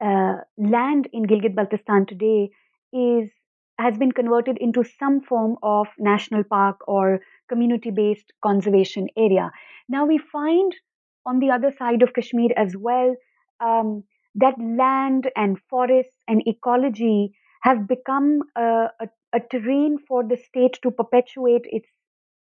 uh, 0.00 0.36
land 0.56 1.08
in 1.12 1.24
Gilgit 1.24 1.54
Baltistan 1.54 2.06
today 2.06 2.50
is 2.92 3.30
has 3.78 3.96
been 3.96 4.10
converted 4.10 4.58
into 4.58 4.82
some 4.98 5.20
form 5.20 5.56
of 5.62 5.86
national 5.98 6.42
park 6.42 6.80
or 6.88 7.20
community 7.48 7.90
based 7.90 8.32
conservation 8.42 9.06
area. 9.16 9.50
Now 9.88 10.04
we 10.04 10.18
find 10.18 10.74
on 11.24 11.38
the 11.38 11.50
other 11.50 11.72
side 11.78 12.02
of 12.02 12.12
Kashmir 12.12 12.50
as 12.56 12.76
well 12.76 13.14
um, 13.60 14.02
that 14.34 14.54
land 14.58 15.30
and 15.36 15.58
forests 15.70 16.16
and 16.26 16.42
ecology 16.46 17.32
have 17.62 17.86
become 17.88 18.40
a, 18.56 18.88
a, 19.00 19.08
a 19.34 19.40
terrain 19.50 19.98
for 20.06 20.22
the 20.24 20.36
state 20.36 20.78
to 20.82 20.90
perpetuate 20.90 21.62
its 21.64 21.88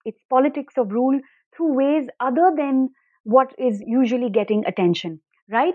its 0.05 0.23
politics 0.31 0.75
of 0.79 0.93
rule 0.93 1.21
through 1.57 1.73
ways 1.75 2.09
other 2.21 2.53
than 2.57 2.89
what 3.25 3.53
is 3.59 3.83
usually 3.87 4.31
getting 4.31 4.65
attention 4.67 5.21
right? 5.49 5.75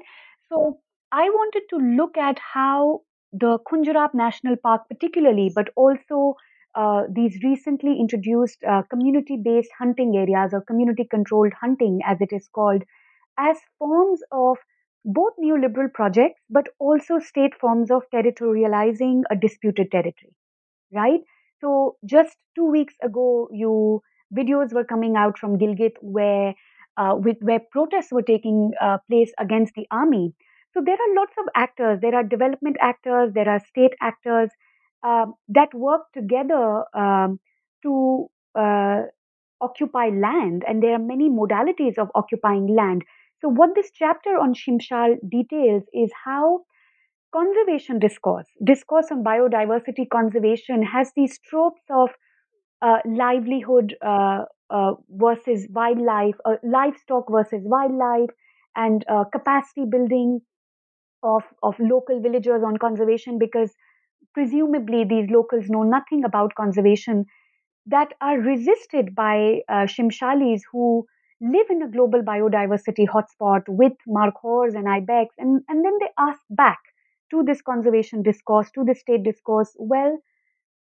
So 0.49 0.79
i 1.11 1.29
wanted 1.29 1.63
to 1.71 1.77
look 1.77 2.17
at 2.17 2.39
how 2.53 3.01
the 3.33 3.59
Khunjerab 3.69 4.13
National 4.13 4.55
Park, 4.57 4.83
particularly, 4.89 5.51
but 5.55 5.69
also 5.75 6.35
uh, 6.75 7.03
these 7.09 7.37
recently 7.43 7.97
introduced 7.99 8.63
uh, 8.65 8.81
community 8.89 9.37
based 9.43 9.71
hunting 9.77 10.15
areas 10.17 10.53
or 10.53 10.61
community 10.61 11.05
controlled 11.09 11.53
hunting, 11.61 11.99
as 12.05 12.19
it 12.21 12.33
is 12.33 12.47
called, 12.53 12.83
as 13.37 13.57
forms 13.79 14.21
of 14.31 14.57
both 15.05 15.33
neoliberal 15.43 15.91
projects 15.93 16.41
but 16.49 16.67
also 16.79 17.19
state 17.19 17.53
forms 17.59 17.91
of 17.91 18.03
territorializing 18.13 19.21
a 19.31 19.35
disputed 19.35 19.91
territory 19.91 20.33
right? 20.93 21.21
So 21.59 21.97
just 22.05 22.37
two 22.55 22.65
weeks 22.65 22.95
ago, 23.03 23.47
you 23.51 24.01
videos 24.35 24.73
were 24.73 24.83
coming 24.83 25.15
out 25.15 25.37
from 25.37 25.57
Gilgit 25.57 25.93
where 26.01 26.53
uh, 26.97 27.15
with, 27.15 27.37
where 27.41 27.59
protests 27.71 28.11
were 28.11 28.21
taking 28.21 28.71
uh, 28.81 28.97
place 29.09 29.31
against 29.39 29.73
the 29.75 29.87
army. 29.91 30.33
So 30.73 30.81
there 30.85 30.95
are 30.95 31.15
lots 31.15 31.33
of 31.39 31.45
actors. 31.55 31.99
There 32.01 32.15
are 32.15 32.23
development 32.23 32.77
actors. 32.79 33.31
There 33.33 33.47
are 33.49 33.59
state 33.59 33.93
actors 34.01 34.49
uh, 35.03 35.25
that 35.49 35.73
work 35.73 36.01
together 36.13 36.83
um, 36.93 37.39
to 37.83 38.27
uh, 38.55 39.01
occupy 39.59 40.09
land, 40.09 40.63
and 40.67 40.81
there 40.81 40.93
are 40.93 40.99
many 40.99 41.29
modalities 41.29 41.97
of 41.97 42.09
occupying 42.15 42.67
land. 42.67 43.03
So 43.41 43.49
what 43.49 43.75
this 43.75 43.91
chapter 43.91 44.37
on 44.37 44.53
Shimshal 44.53 45.17
details 45.29 45.83
is 45.93 46.11
how 46.25 46.61
conservation 47.33 47.99
discourse, 47.99 48.47
discourse 48.63 49.07
on 49.11 49.23
biodiversity 49.23 50.09
conservation, 50.09 50.83
has 50.83 51.11
these 51.15 51.39
tropes 51.39 51.81
of 51.89 52.09
uh, 52.81 52.99
livelihood 53.05 53.95
uh, 54.01 54.45
uh, 54.69 54.93
versus 55.09 55.67
wildlife, 55.71 56.35
uh, 56.45 56.55
livestock 56.63 57.25
versus 57.31 57.61
wildlife, 57.65 58.29
and 58.75 59.05
uh, 59.09 59.25
capacity 59.25 59.85
building 59.89 60.41
of, 61.23 61.43
of 61.63 61.75
local 61.79 62.19
villagers 62.21 62.63
on 62.63 62.77
conservation 62.77 63.37
because 63.37 63.73
presumably 64.33 65.03
these 65.03 65.29
locals 65.29 65.69
know 65.69 65.83
nothing 65.83 66.23
about 66.23 66.55
conservation 66.55 67.25
that 67.85 68.13
are 68.21 68.39
resisted 68.39 69.15
by 69.15 69.61
uh, 69.69 69.85
Shimshalis 69.87 70.61
who 70.71 71.05
live 71.41 71.69
in 71.69 71.81
a 71.81 71.89
global 71.89 72.21
biodiversity 72.21 73.07
hotspot 73.07 73.63
with 73.67 73.93
markhors 74.07 74.75
and 74.75 74.87
ibex 74.87 75.35
and, 75.37 75.61
and 75.67 75.83
then 75.85 75.97
they 75.99 76.09
ask 76.19 76.41
back 76.49 76.79
to 77.31 77.43
this 77.43 77.61
conservation 77.61 78.21
discourse 78.21 78.69
to 78.71 78.83
the 78.83 78.95
state 78.95 79.23
discourse 79.23 79.75
well 79.79 80.17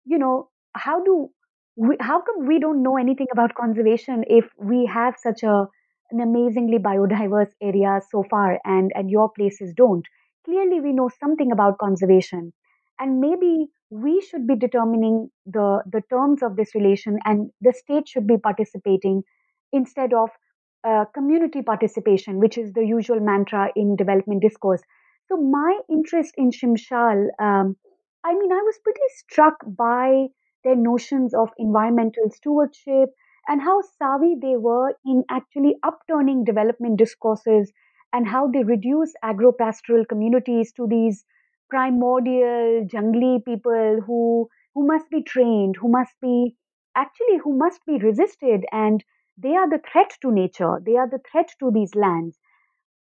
you 0.04 0.18
know 0.18 0.48
how 0.74 1.02
do 1.04 1.28
we, 1.76 1.96
how 2.00 2.20
come 2.20 2.46
we 2.46 2.58
don't 2.58 2.82
know 2.82 2.96
anything 2.96 3.26
about 3.32 3.54
conservation 3.54 4.24
if 4.28 4.44
we 4.58 4.86
have 4.86 5.14
such 5.18 5.42
a 5.42 5.66
an 6.12 6.20
amazingly 6.20 6.78
biodiverse 6.78 7.52
area 7.62 8.00
so 8.10 8.24
far 8.28 8.58
and 8.64 8.90
and 8.94 9.10
your 9.10 9.30
places 9.30 9.72
don't? 9.76 10.04
Clearly 10.44 10.80
we 10.80 10.92
know 10.92 11.08
something 11.20 11.52
about 11.52 11.78
conservation. 11.78 12.52
And 12.98 13.20
maybe 13.20 13.68
we 13.90 14.20
should 14.20 14.46
be 14.46 14.56
determining 14.56 15.30
the 15.46 15.82
the 15.90 16.02
terms 16.10 16.42
of 16.42 16.56
this 16.56 16.74
relation 16.74 17.18
and 17.24 17.50
the 17.60 17.72
state 17.72 18.08
should 18.08 18.26
be 18.26 18.36
participating 18.36 19.22
instead 19.72 20.12
of 20.12 20.30
uh, 20.84 21.04
community 21.14 21.62
participation 21.62 22.38
which 22.38 22.56
is 22.58 22.72
the 22.72 22.84
usual 22.84 23.20
mantra 23.20 23.70
in 23.76 23.96
development 23.96 24.42
discourse. 24.42 24.82
So 25.28 25.36
my 25.36 25.80
interest 25.88 26.34
in 26.36 26.50
shimshal 26.50 27.28
um, 27.38 27.76
i 28.24 28.32
mean 28.34 28.52
i 28.52 28.62
was 28.68 28.78
pretty 28.84 29.08
struck 29.16 29.56
by 29.66 30.26
their 30.64 30.76
notions 30.76 31.32
of 31.34 31.50
environmental 31.58 32.30
stewardship 32.30 33.10
and 33.48 33.62
how 33.62 33.80
savvy 33.98 34.34
they 34.42 34.56
were 34.56 34.94
in 35.06 35.24
actually 35.30 35.76
upturning 35.82 36.44
development 36.44 36.98
discourses 36.98 37.72
and 38.12 38.28
how 38.28 38.46
they 38.48 38.62
reduce 38.64 39.14
agro-pastoral 39.22 40.04
communities 40.04 40.72
to 40.72 40.86
these 40.86 41.24
primordial 41.70 42.84
jungly 42.86 43.40
people 43.44 44.00
who 44.06 44.48
who 44.74 44.86
must 44.86 45.08
be 45.10 45.22
trained 45.22 45.76
who 45.76 45.88
must 45.88 46.14
be 46.20 46.56
actually 46.94 47.38
who 47.38 47.56
must 47.56 47.84
be 47.86 47.98
resisted 47.98 48.64
and 48.72 49.04
they 49.42 49.56
are 49.56 49.68
the 49.68 49.78
threat 49.92 50.16
to 50.22 50.30
nature. 50.30 50.80
They 50.84 50.96
are 50.96 51.08
the 51.08 51.20
threat 51.30 51.50
to 51.60 51.70
these 51.70 51.94
lands. 51.94 52.38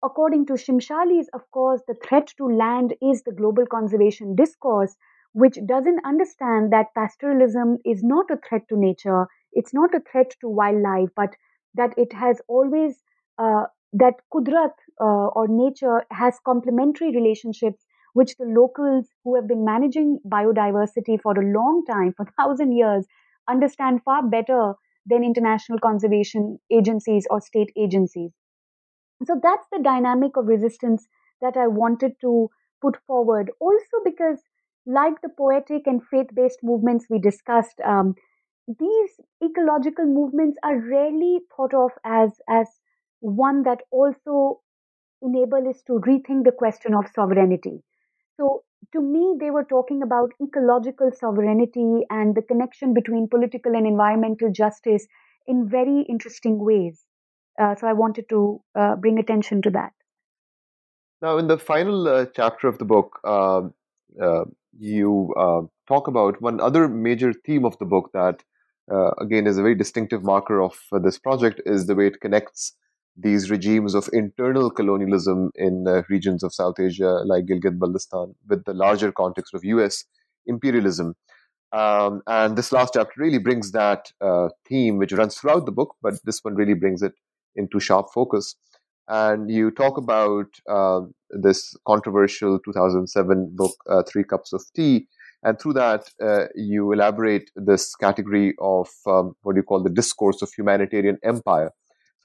According 0.04 0.48
to 0.48 0.54
shimshalis 0.54 1.28
of 1.34 1.50
course 1.52 1.82
the 1.88 1.94
threat 1.94 2.28
to 2.38 2.46
land 2.48 2.96
is 3.02 3.22
the 3.24 3.32
global 3.32 3.66
conservation 3.68 4.36
discourse 4.36 4.98
which 5.34 5.60
doesn't 5.68 6.04
understand 6.04 6.74
that 6.74 6.94
pastoralism 6.96 7.78
is 7.86 8.04
not 8.04 8.32
a 8.32 8.38
threat 8.38 8.68
to 8.70 8.76
nature, 8.78 9.28
it's 9.54 9.74
not 9.74 9.94
a 9.94 10.00
threat 10.00 10.32
to 10.42 10.50
wildlife, 10.50 11.10
but 11.16 11.36
that 11.76 11.94
it 11.98 12.12
has 12.14 12.42
always, 12.48 13.04
uh, 13.38 13.68
that 13.94 14.16
Kudrat 14.34 14.74
uh, 15.00 15.28
or 15.38 15.48
nature 15.48 16.06
has 16.12 16.40
complementary 16.46 17.12
relationships 17.16 17.86
which 18.14 18.36
the 18.38 18.46
locals 18.46 19.10
who 19.24 19.36
have 19.36 19.48
been 19.48 19.64
managing 19.64 20.20
biodiversity 20.28 21.22
for 21.22 21.34
a 21.40 21.46
long 21.54 21.86
time, 21.86 22.14
for 22.14 22.26
thousand 22.38 22.72
years, 22.72 23.06
understand 23.48 24.02
far 24.04 24.24
better 24.28 24.74
than 25.08 25.24
international 25.24 25.80
conservation 25.80 26.60
agencies 26.72 27.28
or 27.30 27.42
state 27.42 27.72
agencies. 27.78 28.32
So 29.26 29.40
that's 29.42 29.68
the 29.72 29.80
dynamic 29.80 30.38
of 30.38 30.48
resistance 30.48 31.08
that 31.42 31.56
I 31.58 31.68
wanted 31.68 32.20
to 32.22 32.50
put 32.82 32.98
forward. 33.06 33.52
Also, 33.60 33.98
because 34.04 34.42
like 34.88 35.22
the 35.22 35.30
poetic 35.30 35.86
and 35.86 36.04
faith 36.08 36.28
based 36.34 36.60
movements 36.64 37.06
we 37.10 37.20
discussed, 37.20 37.80
um, 37.82 38.16
these 38.68 39.20
ecological 39.44 40.06
movements 40.06 40.58
are 40.64 40.78
rarely 40.80 41.42
thought 41.56 41.74
of 41.74 41.92
as, 42.06 42.40
as 42.50 42.68
one 43.20 43.64
that 43.64 43.82
also 43.92 44.62
enable 45.22 45.68
us 45.70 45.82
to 45.84 45.94
rethink 45.94 46.44
the 46.46 46.52
question 46.52 46.94
of 46.96 47.08
sovereignty. 47.14 47.84
So, 48.38 48.64
to 48.94 49.02
me, 49.02 49.36
they 49.40 49.52
were 49.52 49.64
talking 49.64 50.02
about 50.02 50.32
ecological 50.42 51.12
sovereignty 51.12 52.06
and 52.10 52.36
the 52.36 52.42
connection 52.42 52.94
between 52.94 53.28
political 53.28 53.76
and 53.76 53.86
environmental 53.86 54.52
justice 54.52 55.08
in 55.46 55.68
very 55.70 56.06
interesting 56.10 56.60
ways. 56.60 57.04
Uh, 57.60 57.76
so, 57.76 57.88
I 57.88 57.94
wanted 57.94 58.30
to 58.30 58.62
uh, 58.76 58.96
bring 58.96 59.18
attention 59.18 59.62
to 59.64 59.70
that. 59.72 59.92
Now, 61.22 61.38
in 61.38 61.48
the 61.48 61.58
final 61.58 62.08
uh, 62.08 62.26
chapter 62.36 62.68
of 62.68 62.78
the 62.78 62.86
book, 62.86 63.20
um, 63.24 63.74
uh, 64.22 64.46
you 64.78 65.34
uh, 65.38 65.62
talk 65.88 66.08
about 66.08 66.42
one 66.42 66.60
other 66.60 66.88
major 66.88 67.34
theme 67.34 67.66
of 67.66 67.78
the 67.80 67.86
book 67.86 68.12
that, 68.14 68.44
uh, 68.92 69.12
again, 69.20 69.48
is 69.48 69.58
a 69.58 69.64
very 69.64 69.76
distinctive 69.76 70.24
marker 70.24 70.62
of 70.62 70.78
uh, 70.92 71.00
this 71.00 71.18
project 71.18 71.62
is 71.66 71.88
the 71.88 71.96
way 71.96 72.08
it 72.08 72.22
connects 72.22 72.74
these 73.18 73.50
regimes 73.50 73.96
of 73.96 74.10
internal 74.14 74.70
colonialism 74.70 75.52
in 75.56 75.86
uh, 75.88 76.04
regions 76.10 76.44
of 76.44 76.54
South 76.54 76.80
Asia 76.80 77.22
like 77.26 77.46
Gilgit 77.46 77.80
Baltistan 77.80 78.36
with 78.48 78.64
the 78.66 78.74
larger 78.74 79.12
context 79.12 79.54
of 79.54 79.64
US 79.64 80.06
imperialism. 80.46 81.16
Um, 81.74 82.22
and 82.28 82.58
this 82.58 82.72
last 82.72 82.94
chapter 82.94 83.14
really 83.18 83.40
brings 83.40 83.72
that 83.72 84.12
uh, 84.22 84.50
theme, 84.70 84.98
which 84.98 85.12
runs 85.12 85.36
throughout 85.36 85.66
the 85.66 85.72
book, 85.72 85.96
but 86.02 86.14
this 86.24 86.40
one 86.44 86.56
really 86.56 86.76
brings 86.76 87.02
it 87.02 87.14
into 87.56 87.80
sharp 87.80 88.08
focus 88.14 88.56
and 89.08 89.50
you 89.50 89.72
talk 89.72 89.98
about 89.98 90.48
uh, 90.70 91.02
this 91.30 91.76
controversial 91.86 92.60
2007 92.60 93.52
book, 93.56 93.72
uh, 93.90 94.04
Three 94.04 94.24
Cups 94.24 94.54
of 94.54 94.64
Tea. 94.76 95.08
And 95.44 95.60
through 95.60 95.74
that, 95.74 96.10
uh, 96.22 96.46
you 96.56 96.92
elaborate 96.92 97.50
this 97.56 97.96
category 97.96 98.54
of 98.60 98.90
um, 99.06 99.34
what 99.44 99.54
do 99.54 99.60
you 99.60 99.64
call 99.64 99.82
the 99.82 99.90
discourse 99.90 100.42
of 100.42 100.52
humanitarian 100.52 101.18
empire. 101.24 101.72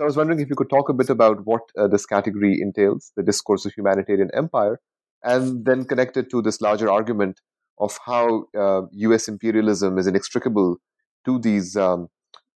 I 0.03 0.05
was 0.05 0.17
wondering 0.17 0.41
if 0.41 0.51
you 0.51 0.57
could 0.57 0.69
talk 0.69 0.89
a 0.89 0.93
bit 0.93 1.11
about 1.11 1.47
what 1.47 1.61
uh, 1.79 1.87
this 1.87 2.07
category 2.07 2.59
entails, 2.61 3.13
the 3.17 3.23
discourse 3.23 3.65
of 3.65 3.73
humanitarian 3.73 4.31
empire, 4.35 4.81
and 5.23 5.65
then 5.65 5.85
connect 5.85 6.17
it 6.17 6.29
to 6.31 6.43
this 6.43 6.61
larger 6.61 6.91
argument 6.91 7.41
of 7.79 7.97
how 8.05 8.47
US 8.91 9.29
uh, 9.29 9.33
imperialism 9.33 9.99
is 9.99 10.09
inextricable 10.09 10.79
to 11.25 11.39
these 11.39 11.77
um, 11.77 12.09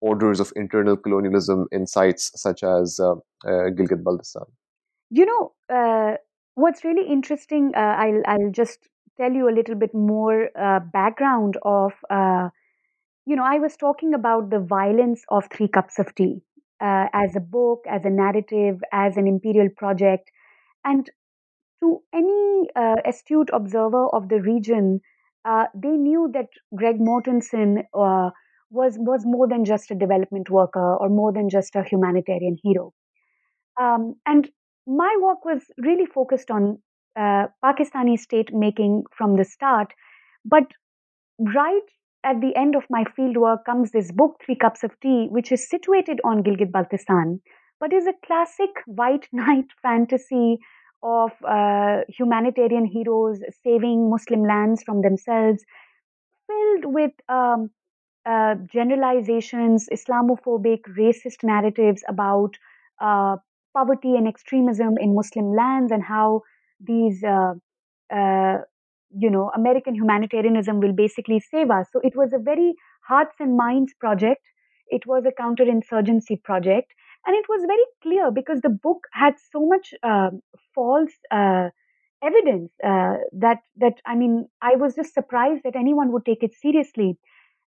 orders 0.02 0.40
of 0.40 0.52
internal 0.56 0.98
colonialism 0.98 1.68
in 1.72 1.86
sites 1.86 2.32
such 2.36 2.64
as 2.64 3.00
uh, 3.00 3.12
uh, 3.12 3.70
Gilgit 3.78 4.02
Baltistan? 4.02 4.48
You 5.12 5.28
know, 5.28 5.54
uh, 5.70 6.18
what's 6.56 6.84
really 6.84 7.08
interesting, 7.08 7.74
I'll, 7.76 8.24
I'll 8.26 8.52
just 8.52 8.80
tell 9.18 9.32
you 9.32 9.48
a 9.48 9.54
little 9.54 9.76
bit 9.76 9.94
more 9.94 10.50
background 10.92 11.58
of, 11.62 11.94
you 13.28 13.36
know, 13.36 13.46
I 13.46 13.60
was 13.60 13.78
talking 13.78 14.16
about 14.16 14.50
the 14.50 14.60
violence 14.60 15.24
of 15.30 15.48
Three 15.52 15.68
Cups 15.68 16.00
of 16.00 16.16
Tea. 16.16 16.42
Uh, 16.82 17.08
as 17.14 17.36
a 17.36 17.40
book, 17.40 17.86
as 17.90 18.04
a 18.04 18.10
narrative, 18.10 18.80
as 18.92 19.18
an 19.18 19.28
imperial 19.28 19.70
project. 19.78 20.30
And 20.84 21.10
to 21.82 22.02
any 22.14 22.70
uh, 22.76 22.96
astute 23.06 23.50
observer 23.54 24.08
of 24.10 24.30
the 24.30 24.42
region, 24.42 25.00
uh, 25.46 25.66
they 25.74 25.90
knew 25.90 26.30
that 26.34 26.48
Greg 26.76 27.00
Mortenson 27.00 27.84
was 28.72 28.98
was 28.98 29.26
more 29.26 29.48
than 29.48 29.64
just 29.64 29.92
a 29.92 29.96
development 29.96 30.50
worker 30.50 30.96
or 30.98 31.10
more 31.10 31.32
than 31.32 31.50
just 31.50 31.76
a 31.76 31.84
humanitarian 31.84 32.58
hero. 32.62 32.94
Um, 33.80 34.16
and 34.26 34.50
my 34.88 35.18
work 35.22 35.46
was 35.46 35.62
really 35.78 36.06
focused 36.06 36.52
on 36.52 36.80
uh, 37.16 37.48
Pakistani 37.64 38.18
state 38.18 38.54
making 38.54 39.04
from 39.18 39.36
the 39.36 39.46
start, 39.46 39.94
but 40.44 40.64
right 41.40 41.88
at 42.26 42.42
the 42.42 42.56
end 42.56 42.76
of 42.76 42.84
my 42.90 43.04
fieldwork 43.18 43.64
comes 43.66 43.92
this 43.92 44.12
book, 44.12 44.42
Three 44.44 44.56
Cups 44.56 44.84
of 44.84 45.00
Tea, 45.00 45.28
which 45.30 45.52
is 45.52 45.70
situated 45.70 46.20
on 46.24 46.44
Gilgit 46.44 46.72
Baltistan, 46.72 47.40
but 47.80 47.94
is 47.94 48.08
a 48.08 48.14
classic 48.26 48.72
white 48.88 49.28
knight 49.32 49.68
fantasy 49.82 50.58
of 51.04 51.32
uh, 51.48 52.02
humanitarian 52.10 52.86
heroes 52.86 53.40
saving 53.64 54.10
Muslim 54.10 54.44
lands 54.44 54.82
from 54.84 55.04
themselves, 55.04 55.64
filled 56.48 56.94
with 56.94 57.12
um, 57.30 57.70
uh, 58.26 58.56
generalizations, 58.74 59.88
Islamophobic, 59.92 60.82
racist 60.98 61.44
narratives 61.44 62.04
about 62.10 62.58
uh, 63.00 63.38
poverty 63.76 64.16
and 64.16 64.28
extremism 64.28 64.98
in 65.00 65.14
Muslim 65.14 65.56
lands 65.56 65.92
and 65.92 66.04
how 66.04 66.42
these, 66.80 67.24
uh, 67.24 67.54
uh, 68.12 68.58
you 69.18 69.30
know, 69.30 69.52
American 69.56 69.96
humanitarianism 69.96 70.80
will 70.80 70.94
basically 70.94 71.40
save 71.40 71.70
us. 71.72 71.88
So 71.92 72.00
it 72.04 72.16
was 72.16 72.34
a 72.34 72.40
very 72.40 72.74
hearts 73.08 73.36
and 73.40 73.56
minds 73.58 73.94
project. 74.00 74.42
It 74.88 75.06
was 75.06 75.26
a 75.26 75.32
counterinsurgency 75.42 76.44
project. 76.44 76.94
And 77.26 77.36
it 77.36 77.46
was 77.50 77.64
very 77.66 77.86
clear 78.04 78.32
because 78.32 78.62
the 78.62 78.70
book 78.70 79.08
had 79.14 79.34
so 79.52 79.66
much 79.66 79.94
uh, 80.04 80.30
false 80.76 81.12
uh, 81.32 81.70
evidence 82.24 82.72
uh, 82.84 83.16
that, 83.34 83.60
that, 83.78 83.96
I 84.06 84.16
mean, 84.16 84.48
I 84.62 84.76
was 84.76 84.96
just 84.96 85.14
surprised 85.14 85.64
that 85.64 85.76
anyone 85.76 86.12
would 86.12 86.26
take 86.26 86.44
it 86.44 86.54
seriously. 86.54 87.18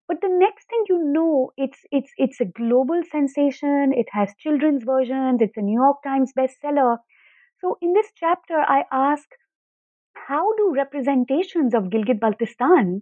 But 0.08 0.22
the 0.22 0.30
next 0.30 0.69
thing 0.69 0.84
you 0.89 1.04
know, 1.04 1.52
it's, 1.58 1.80
it's, 1.91 2.12
it's 2.17 2.39
a 2.41 2.46
global 2.46 3.02
sensation. 3.12 3.93
It 3.93 4.08
has 4.12 4.34
children's 4.39 4.84
versions. 4.84 5.41
It's 5.41 5.58
a 5.58 5.62
New 5.62 5.80
York 5.82 6.04
Times 6.04 6.34
bestseller. 6.38 6.98
So 7.62 7.78
in 7.82 7.93
this 7.93 8.12
chapter, 8.15 8.58
I 8.60 8.84
ask, 8.91 9.28
how 10.15 10.54
do 10.56 10.73
representations 10.76 11.73
of 11.73 11.86
Gilgit 11.86 12.19
Baltistan 12.19 13.02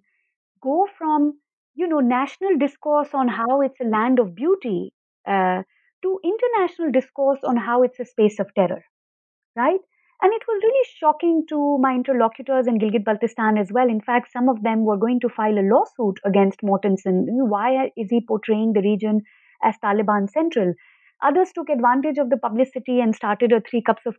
go 0.62 0.88
from 0.98 1.40
you 1.76 1.88
know 1.88 2.00
national 2.00 2.58
discourse 2.58 3.10
on 3.14 3.28
how 3.28 3.62
it's 3.62 3.80
a 3.80 3.86
land 3.86 4.20
of 4.20 4.36
beauty 4.36 4.94
uh, 5.28 5.64
to 6.04 6.20
international 6.24 6.92
discourse 6.92 7.40
on 7.44 7.58
how 7.58 7.84
it's 7.84 8.00
a 8.00 8.06
space 8.06 8.40
of 8.40 8.54
terror 8.56 8.84
right 9.56 9.80
and 10.22 10.34
it 10.34 10.44
was 10.48 10.62
really 10.64 10.88
shocking 10.98 11.46
to 11.50 11.78
my 11.80 11.96
interlocutors 11.96 12.68
in 12.68 12.78
Gilgit 12.78 13.04
Baltistan 13.04 13.60
as 13.60 13.72
well. 13.72 13.90
In 13.90 14.02
fact, 14.02 14.32
some 14.32 14.50
of 14.50 14.62
them 14.62 14.86
were 14.86 14.98
going 14.98 15.20
to 15.22 15.30
file 15.30 15.58
a 15.58 15.66
lawsuit 15.66 16.20
against 16.24 16.62
Mortenson. 16.62 17.26
Why 17.50 17.92
is 17.98 18.12
he 18.12 18.22
portraying 18.22 18.74
the 18.74 18.82
region 18.82 19.22
as 19.64 19.76
Taliban 19.84 20.30
Central? 20.30 20.76
Others 21.24 21.54
took 21.54 21.70
advantage 21.70 22.20
of 22.20 22.30
the 22.30 22.38
publicity 22.38 23.00
and 23.00 23.16
started 23.16 23.52
a 23.52 23.62
three 23.62 23.82
cups 23.82 24.04
of 24.06 24.16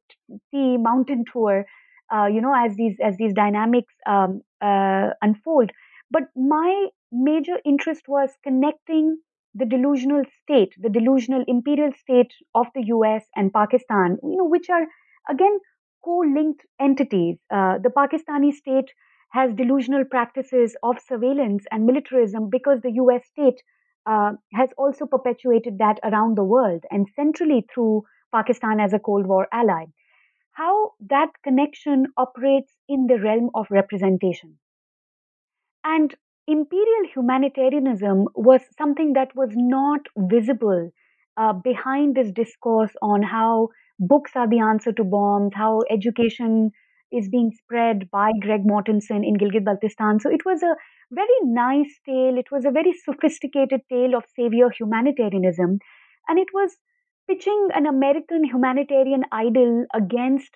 tea 0.51 0.77
mountain 0.77 1.25
tour. 1.33 1.67
Uh, 2.15 2.27
you 2.27 2.41
know, 2.41 2.55
as 2.55 2.77
these 2.77 2.97
as 3.03 3.17
these 3.17 3.33
dynamics 3.33 3.95
um, 4.07 4.43
uh, 4.61 5.11
unfold. 5.23 5.71
But 6.11 6.25
my 6.37 6.89
major 7.11 7.59
interest 7.65 8.03
was 8.09 8.31
connecting 8.45 9.19
the 9.55 9.65
delusional 9.65 10.25
state, 10.43 10.75
the 10.79 10.91
delusional 10.91 11.45
imperial 11.49 11.93
state 11.93 12.33
of 12.55 12.67
the 12.75 12.85
US 12.87 13.25
and 13.37 13.53
Pakistan, 13.53 14.19
you 14.23 14.37
know, 14.37 14.45
which 14.45 14.69
are 14.71 14.87
again 15.29 15.59
co-linked 16.05 16.65
entities. 16.81 17.39
Uh, 17.51 17.79
the 17.79 17.91
Pakistani 17.91 18.53
state 18.53 18.91
has 19.31 19.55
delusional 19.55 20.05
practices 20.05 20.77
of 20.83 20.97
surveillance 21.01 21.65
and 21.71 21.87
militarism 21.87 22.49
because 22.51 22.81
the 22.83 22.93
US 22.93 23.27
state 23.27 23.63
uh, 24.07 24.33
has 24.55 24.71
also 24.77 25.07
perpetuated 25.07 25.79
that 25.79 25.99
around 26.03 26.37
the 26.37 26.45
world 26.45 26.85
and 26.91 27.09
centrally 27.17 27.65
through 27.73 28.03
Pakistan 28.35 28.81
as 28.81 28.93
a 28.93 28.99
Cold 28.99 29.27
War 29.27 29.49
ally. 29.53 29.87
How 30.53 30.95
that 31.01 31.31
connection 31.43 32.07
operates 32.17 32.77
in 32.89 33.07
the 33.07 33.21
realm 33.21 33.51
of 33.55 33.71
representation. 33.71 34.59
And 35.85 36.15
imperial 36.47 37.07
humanitarianism 37.15 38.27
was 38.35 38.63
something 38.77 39.13
that 39.13 39.35
was 39.37 39.51
not 39.55 40.01
visible 40.17 40.91
uh, 41.37 41.53
behind 41.53 42.15
this 42.15 42.33
discourse 42.33 42.93
on 43.01 43.23
how 43.23 43.69
books 43.99 44.33
are 44.35 44.49
the 44.49 44.59
answer 44.61 44.93
to 44.93 45.05
bombs, 45.05 45.55
how 45.55 45.83
education 45.91 46.73
is 47.13 47.29
being 47.29 47.53
spread 47.53 48.11
by 48.11 48.33
Greg 48.41 48.65
Mortenson 48.65 49.25
in 49.27 49.37
Gilgit 49.37 49.65
Baltistan. 49.65 50.21
So 50.21 50.31
it 50.31 50.45
was 50.45 50.63
a 50.63 50.75
very 51.13 51.39
nice 51.43 52.01
tale. 52.07 52.39
It 52.39 52.51
was 52.51 52.65
a 52.65 52.71
very 52.71 52.93
sophisticated 52.93 53.83
tale 53.89 54.15
of 54.17 54.25
savior 54.35 54.71
humanitarianism. 54.71 55.79
And 56.29 56.39
it 56.39 56.49
was 56.55 56.77
pitching 57.29 57.69
an 57.75 57.87
American 57.87 58.45
humanitarian 58.45 59.25
idol 59.33 59.87
against 59.95 60.51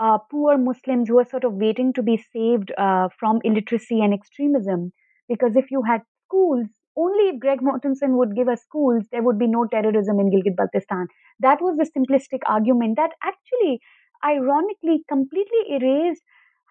uh, 0.00 0.18
poor 0.30 0.58
Muslims 0.58 1.08
who 1.08 1.18
are 1.18 1.28
sort 1.28 1.44
of 1.44 1.54
waiting 1.54 1.92
to 1.92 2.02
be 2.02 2.16
saved 2.32 2.72
uh, 2.76 3.08
from 3.18 3.40
illiteracy 3.44 4.00
and 4.00 4.12
extremism. 4.12 4.92
Because 5.28 5.56
if 5.56 5.70
you 5.70 5.82
had 5.82 6.00
schools, 6.26 6.66
only 6.96 7.28
if 7.30 7.40
Greg 7.40 7.60
Mortenson 7.60 8.16
would 8.18 8.34
give 8.34 8.48
us 8.48 8.60
schools, 8.62 9.04
there 9.12 9.22
would 9.22 9.38
be 9.38 9.46
no 9.46 9.66
terrorism 9.66 10.20
in 10.20 10.30
Gilgit 10.30 10.56
Baltistan. 10.56 11.06
That 11.40 11.60
was 11.60 11.76
the 11.76 11.88
simplistic 11.96 12.40
argument 12.46 12.96
that 12.96 13.12
actually, 13.22 13.80
ironically, 14.24 15.04
completely 15.08 15.62
erased 15.70 16.22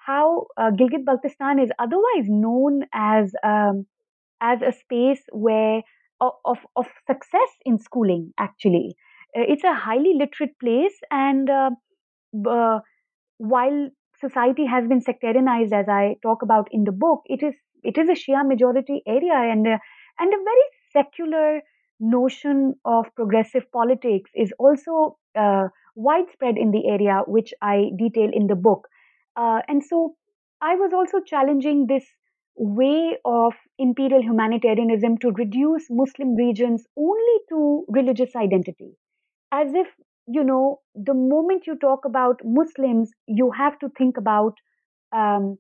how 0.06 0.48
uh, 0.58 0.72
Gilgit 0.72 1.06
Baltistan 1.06 1.64
is 1.64 1.72
otherwise 1.80 2.28
known 2.28 2.84
as 2.94 3.34
um, 3.44 3.86
as 4.42 4.62
a 4.62 4.72
space 4.72 5.22
where 5.32 5.82
of, 6.20 6.58
of 6.76 6.88
success 7.08 7.50
in 7.66 7.80
schooling. 7.80 8.34
Actually, 8.38 8.96
it's 9.34 9.64
a 9.64 9.74
highly 9.74 10.14
literate 10.18 10.58
place, 10.60 10.98
and 11.10 11.50
uh, 11.50 11.70
uh 12.50 12.80
while 13.38 13.90
society 14.20 14.66
has 14.66 14.88
been 14.88 15.02
sectarianized, 15.02 15.74
as 15.74 15.90
I 15.90 16.16
talk 16.22 16.44
about 16.44 16.68
in 16.72 16.84
the 16.84 16.92
book, 16.92 17.22
it 17.26 17.44
is 17.44 17.56
it 17.84 17.98
is 17.98 18.10
a 18.10 18.14
Shia 18.14 18.48
majority 18.48 19.02
area 19.08 19.34
and 19.34 19.68
uh, 19.68 19.78
and 20.20 20.34
a 20.34 20.44
very 20.44 20.68
secular 20.94 21.62
notion 22.00 22.74
of 22.84 23.06
progressive 23.16 23.72
politics 23.72 24.32
is 24.36 24.52
also 24.60 25.18
uh, 25.38 25.68
widespread 25.96 26.58
in 26.58 26.72
the 26.72 26.88
area, 26.88 27.22
which 27.28 27.54
I 27.62 27.92
detail 27.98 28.30
in 28.34 28.48
the 28.48 28.56
book. 28.56 28.88
Uh, 29.36 29.60
and 29.68 29.84
so 29.84 30.16
I 30.62 30.76
was 30.76 30.92
also 30.94 31.24
challenging 31.26 31.86
this 31.88 32.06
way 32.56 33.18
of 33.24 33.54
imperial 33.78 34.22
humanitarianism 34.22 35.18
to 35.20 35.32
reduce 35.32 35.86
Muslim 35.90 36.36
regions 36.36 36.86
only 36.98 37.38
to 37.50 37.86
religious 37.88 38.36
identity, 38.36 38.92
as 39.52 39.74
if 39.74 39.88
you 40.28 40.44
know, 40.44 40.80
the 40.96 41.14
moment 41.14 41.68
you 41.68 41.76
talk 41.76 42.06
about 42.06 42.42
Muslims, 42.44 43.12
you 43.28 43.52
have 43.52 43.78
to 43.80 43.90
think 43.98 44.18
about, 44.18 44.54
um, 45.12 45.58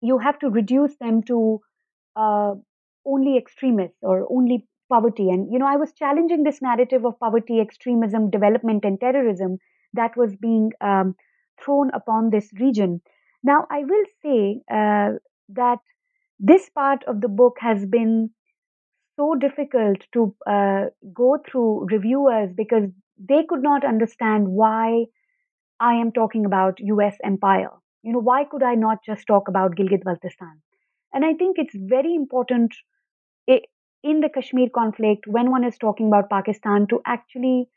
you 0.00 0.18
have 0.18 0.38
to 0.40 0.48
reduce 0.50 0.96
them 0.96 1.22
to 1.22 1.60
uh, 2.16 2.54
only 3.06 3.36
extremists 3.38 3.98
or 4.02 4.26
only 4.30 4.66
poverty. 4.90 5.30
And, 5.30 5.50
you 5.52 5.58
know, 5.58 5.66
I 5.66 5.76
was 5.76 5.92
challenging 5.92 6.42
this 6.42 6.60
narrative 6.60 7.04
of 7.04 7.18
poverty, 7.20 7.60
extremism, 7.60 8.30
development, 8.30 8.84
and 8.84 9.00
terrorism 9.00 9.58
that 9.94 10.16
was 10.16 10.34
being 10.36 10.72
um, 10.80 11.14
thrown 11.64 11.90
upon 11.94 12.30
this 12.30 12.50
region. 12.58 13.00
Now, 13.42 13.66
I 13.70 13.84
will 13.84 14.04
say 14.22 14.60
uh, 14.70 15.18
that 15.50 15.78
this 16.38 16.68
part 16.70 17.04
of 17.04 17.20
the 17.20 17.28
book 17.28 17.56
has 17.60 17.86
been 17.86 18.30
so 19.18 19.34
difficult 19.34 20.06
to 20.14 20.34
uh, 20.46 20.86
go 21.14 21.38
through 21.50 21.86
reviewers 21.92 22.52
because 22.56 22.90
they 23.18 23.44
could 23.48 23.62
not 23.62 23.84
understand 23.84 24.48
why 24.48 25.06
I 25.80 25.94
am 25.94 26.12
talking 26.12 26.46
about 26.46 26.80
US 26.80 27.16
empire. 27.24 27.70
You 28.02 28.12
know, 28.14 28.20
why 28.20 28.44
could 28.44 28.62
I 28.62 28.74
not 28.76 29.04
just 29.04 29.26
talk 29.26 29.48
about 29.48 29.76
Gilgit 29.76 30.04
Baltistan? 30.04 30.60
And 31.14 31.24
I 31.24 31.34
think 31.34 31.58
it's 31.58 31.76
very 31.76 32.14
important 32.14 32.74
in 34.02 34.20
the 34.22 34.28
Kashmir 34.28 34.68
conflict, 34.70 35.26
when 35.28 35.50
one 35.52 35.62
is 35.64 35.78
talking 35.78 36.08
about 36.08 36.28
Pakistan, 36.28 36.88
to 36.88 37.00
actually 37.06 37.68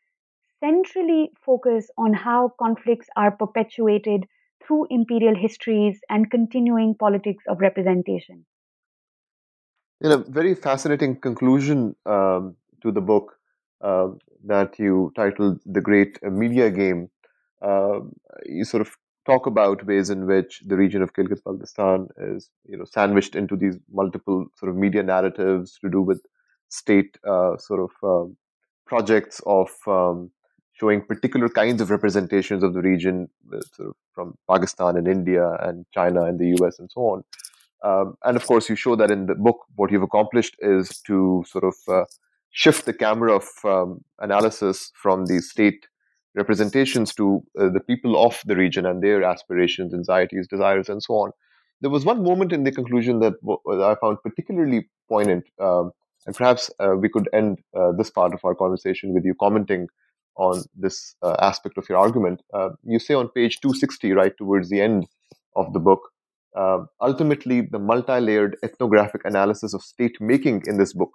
centrally 0.59 1.31
focus 1.45 1.91
on 1.97 2.13
how 2.13 2.49
conflicts 2.59 3.07
are 3.17 3.31
perpetuated 3.31 4.27
through 4.65 4.87
imperial 4.91 5.35
histories 5.35 6.01
and 6.09 6.31
continuing 6.31 6.95
politics 6.95 7.45
of 7.47 7.61
representation. 7.61 8.45
In 10.01 10.11
a 10.11 10.17
very 10.17 10.55
fascinating 10.55 11.19
conclusion 11.19 11.95
um, 12.07 12.55
to 12.81 12.91
the 12.91 13.01
book, 13.01 13.37
uh, 13.81 14.07
that 14.43 14.79
you 14.79 15.11
titled 15.15 15.59
The 15.65 15.81
Great 15.81 16.21
Media 16.23 16.71
Game. 16.71 17.09
Uh, 17.61 17.99
you 18.45 18.65
sort 18.65 18.81
of 18.81 18.95
talk 19.27 19.45
about 19.45 19.85
ways 19.85 20.09
in 20.09 20.25
which 20.25 20.63
the 20.65 20.75
region 20.75 21.03
of 21.03 21.13
Gilgit 21.13 21.43
Baltistan 21.43 22.07
is, 22.17 22.49
you 22.65 22.77
know, 22.77 22.85
sandwiched 22.85 23.35
into 23.35 23.55
these 23.55 23.77
multiple 23.91 24.47
sort 24.55 24.71
of 24.71 24.75
media 24.75 25.03
narratives 25.03 25.77
to 25.81 25.89
do 25.89 26.01
with 26.01 26.25
state 26.69 27.17
uh, 27.27 27.57
sort 27.57 27.81
of 27.81 27.91
um, 28.03 28.35
projects 28.87 29.39
of 29.45 29.69
um, 29.85 30.31
showing 30.73 31.01
particular 31.05 31.47
kinds 31.47 31.79
of 31.79 31.91
representations 31.91 32.63
of 32.63 32.73
the 32.73 32.81
region, 32.81 33.29
uh, 33.53 33.59
sort 33.73 33.89
of 33.89 33.95
from 34.13 34.35
Pakistan 34.49 34.97
and 34.97 35.07
India 35.07 35.55
and 35.59 35.85
China 35.93 36.23
and 36.23 36.39
the 36.39 36.55
US 36.59 36.79
and 36.79 36.89
so 36.89 37.01
on. 37.01 37.23
Um, 37.83 38.15
and 38.23 38.37
of 38.37 38.45
course, 38.45 38.69
you 38.69 38.75
show 38.75 38.95
that 38.95 39.11
in 39.11 39.25
the 39.25 39.35
book, 39.35 39.57
what 39.75 39.91
you've 39.91 40.03
accomplished 40.03 40.55
is 40.59 41.01
to 41.07 41.43
sort 41.47 41.63
of 41.63 41.75
uh, 41.87 42.05
shift 42.51 42.85
the 42.85 42.93
camera 42.93 43.35
of 43.35 43.47
um, 43.63 44.01
analysis 44.19 44.91
from 44.95 45.25
the 45.25 45.39
state 45.39 45.87
representations 46.35 47.13
to 47.15 47.41
uh, 47.59 47.69
the 47.69 47.79
people 47.79 48.23
of 48.23 48.39
the 48.45 48.55
region 48.55 48.85
and 48.85 49.03
their 49.03 49.23
aspirations, 49.23 49.93
anxieties, 49.93 50.47
desires, 50.47 50.89
and 50.89 51.01
so 51.03 51.15
on. 51.15 51.31
There 51.81 51.89
was 51.89 52.05
one 52.05 52.23
moment 52.23 52.53
in 52.53 52.63
the 52.63 52.71
conclusion 52.71 53.19
that 53.19 53.33
I 53.67 53.95
found 53.99 54.17
particularly 54.23 54.87
poignant, 55.09 55.45
um, 55.59 55.91
and 56.27 56.35
perhaps 56.35 56.69
uh, 56.79 56.95
we 56.95 57.09
could 57.09 57.27
end 57.33 57.59
uh, 57.75 57.91
this 57.97 58.11
part 58.11 58.33
of 58.33 58.39
our 58.45 58.53
conversation 58.53 59.13
with 59.13 59.25
you 59.25 59.33
commenting 59.39 59.87
on 60.35 60.63
this 60.75 61.15
uh, 61.23 61.35
aspect 61.39 61.77
of 61.77 61.89
your 61.89 61.97
argument. 61.97 62.41
Uh, 62.53 62.69
you 62.83 62.99
say 62.99 63.15
on 63.15 63.29
page 63.29 63.59
260, 63.61 64.11
right 64.13 64.33
towards 64.37 64.69
the 64.69 64.79
end 64.79 65.07
of 65.55 65.73
the 65.73 65.79
book, 65.79 66.01
uh, 66.55 66.79
ultimately, 67.01 67.61
the 67.61 67.79
multi 67.79 68.19
layered 68.19 68.57
ethnographic 68.63 69.21
analysis 69.25 69.73
of 69.73 69.81
state 69.81 70.17
making 70.19 70.63
in 70.65 70.77
this 70.77 70.93
book 70.93 71.11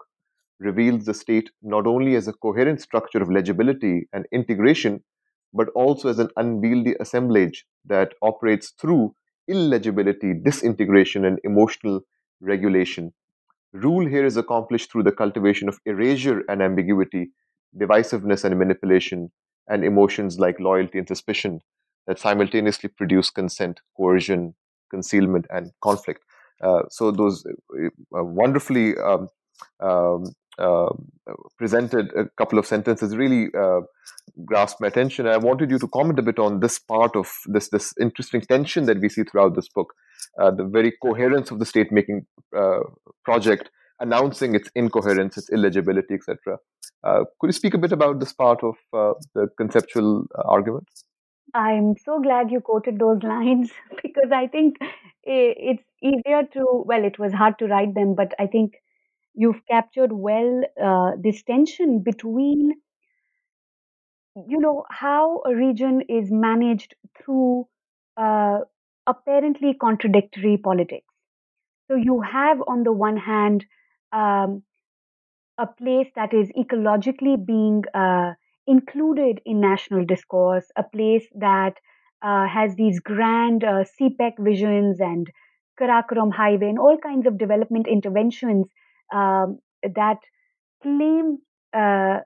reveals 0.59 1.05
the 1.05 1.15
state 1.15 1.51
not 1.63 1.87
only 1.87 2.15
as 2.17 2.27
a 2.27 2.33
coherent 2.33 2.81
structure 2.81 3.23
of 3.23 3.31
legibility 3.31 4.09
and 4.13 4.27
integration, 4.33 5.03
but 5.53 5.69
also 5.75 6.09
as 6.09 6.19
an 6.19 6.31
unwieldy 6.37 6.95
assemblage 7.01 7.67
that 7.85 8.15
operates 8.23 8.73
through 8.81 9.15
illegibility, 9.49 10.33
disintegration, 10.35 11.25
and 11.25 11.39
emotional 11.45 12.01
regulation. 12.41 13.13
Rule 13.73 14.07
here 14.07 14.25
is 14.25 14.37
accomplished 14.37 14.91
through 14.91 15.03
the 15.03 15.13
cultivation 15.13 15.69
of 15.69 15.79
erasure 15.85 16.43
and 16.49 16.63
ambiguity, 16.63 17.31
divisiveness 17.79 18.45
and 18.45 18.59
manipulation, 18.59 19.31
and 19.69 19.85
emotions 19.85 20.39
like 20.39 20.59
loyalty 20.59 20.99
and 20.99 21.07
suspicion 21.07 21.61
that 22.07 22.19
simultaneously 22.19 22.89
produce 22.89 23.31
consent, 23.31 23.81
coercion, 23.97 24.55
concealment, 24.91 25.47
and 25.51 25.71
conflict. 25.83 26.23
Uh, 26.63 26.83
so 26.89 27.11
those 27.11 27.45
uh, 27.47 27.89
wonderfully 28.11 28.97
um, 28.97 29.29
um, 29.81 30.25
uh, 30.59 30.89
presented 31.59 32.11
a 32.17 32.25
couple 32.39 32.59
of 32.59 32.65
sentences 32.65 33.15
really 33.15 33.49
uh, 33.59 33.81
grasped 34.47 34.81
my 34.81 34.87
attention. 34.87 35.27
I 35.27 35.37
wanted 35.37 35.71
you 35.71 35.79
to 35.79 35.89
comment 35.89 36.19
a 36.19 36.23
bit 36.23 36.39
on 36.39 36.61
this 36.61 36.79
part 36.79 37.15
of 37.15 37.31
this 37.45 37.69
this 37.69 37.93
interesting 38.01 38.41
tension 38.41 38.87
that 38.87 38.99
we 38.99 39.11
see 39.11 39.25
throughout 39.25 39.55
this 39.55 39.69
book, 39.69 39.93
uh, 40.41 40.51
the 40.51 40.65
very 40.65 40.93
coherence 41.03 41.51
of 41.51 41.59
the 41.59 41.67
state 41.67 41.93
making 41.93 42.25
uh, 42.57 42.81
project, 43.23 43.69
announcing 44.01 44.55
its 44.55 44.71
incoherence, 44.75 45.37
its 45.37 45.51
illegibility, 45.51 46.15
etc. 46.15 46.59
Could 47.05 47.49
you 47.49 47.53
speak 47.53 47.75
a 47.75 47.79
bit 47.79 47.93
about 47.93 48.19
this 48.19 48.33
part 48.33 48.65
of 48.65 48.77
the 49.35 49.49
conceptual 49.59 50.25
argument? 50.47 50.89
I'm 51.55 51.97
so 51.97 52.21
glad 52.21 52.51
you 52.51 52.61
quoted 52.61 52.99
those 52.99 53.23
lines 53.25 53.73
because 54.03 54.31
I 54.33 54.47
think 54.47 54.77
it's 55.25 55.83
easier 56.03 56.45
to, 56.53 56.85
well, 56.87 57.05
it 57.05 57.19
was 57.19 57.33
hard 57.33 57.59
to 57.59 57.67
write 57.67 57.95
them, 57.95 58.15
but 58.15 58.33
I 58.39 58.47
think 58.47 58.75
you've 59.35 59.65
captured 59.67 60.13
well 60.13 60.63
uh, 60.83 61.13
this 61.23 61.43
tension 61.45 62.01
between 62.01 62.75
you 64.49 64.59
know 64.61 64.85
how 64.91 65.43
a 65.47 65.55
region 65.55 66.03
is 66.09 66.31
managed 66.31 66.95
through 67.19 67.67
uh, 68.17 68.61
apparently 69.07 69.75
contradictory 69.75 70.57
politics. 70.57 71.07
So 71.89 71.97
you 71.97 72.21
have 72.23 72.63
on 72.69 72.85
the 72.85 72.93
one 72.93 73.17
hand 73.17 73.67
um, 74.13 74.63
a 75.59 75.67
place 75.67 76.09
that 76.17 76.35
is 76.35 76.51
ecologically 76.59 77.37
being 77.45 77.85
uh, 77.95 78.35
included 78.67 79.41
in 79.47 79.61
national 79.61 80.05
discourse 80.05 80.67
a 80.77 80.83
place 80.83 81.27
that 81.35 81.75
uh, 82.23 82.47
has 82.47 82.75
these 82.77 83.01
grand 83.01 83.65
uh, 83.65 83.85
CPEC 83.85 84.33
visions 84.39 85.01
and 85.01 85.27
Karakoram 85.81 86.33
Highway 86.33 86.69
and 86.71 86.79
all 86.79 86.97
kinds 86.99 87.27
of 87.27 87.39
development 87.39 87.87
interventions 87.87 88.67
um, 89.15 89.59
that 89.83 90.19
claim 90.83 91.39
uh, 91.75 92.21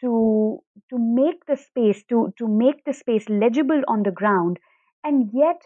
to 0.00 0.60
to 0.90 0.98
make 0.98 1.44
the 1.46 1.56
space 1.56 2.04
to 2.10 2.32
to 2.38 2.48
make 2.48 2.84
the 2.84 2.92
space 2.92 3.28
legible 3.28 3.82
on 3.88 4.02
the 4.02 4.10
ground, 4.10 4.58
and 5.04 5.30
yet 5.32 5.62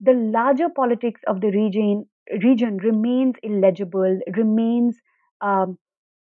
the 0.00 0.12
larger 0.12 0.68
politics 0.68 1.20
of 1.26 1.40
the 1.40 1.50
region 1.50 2.06
region 2.42 2.76
remains 2.78 3.34
illegible, 3.42 4.20
remains 4.36 4.96
um, 5.40 5.78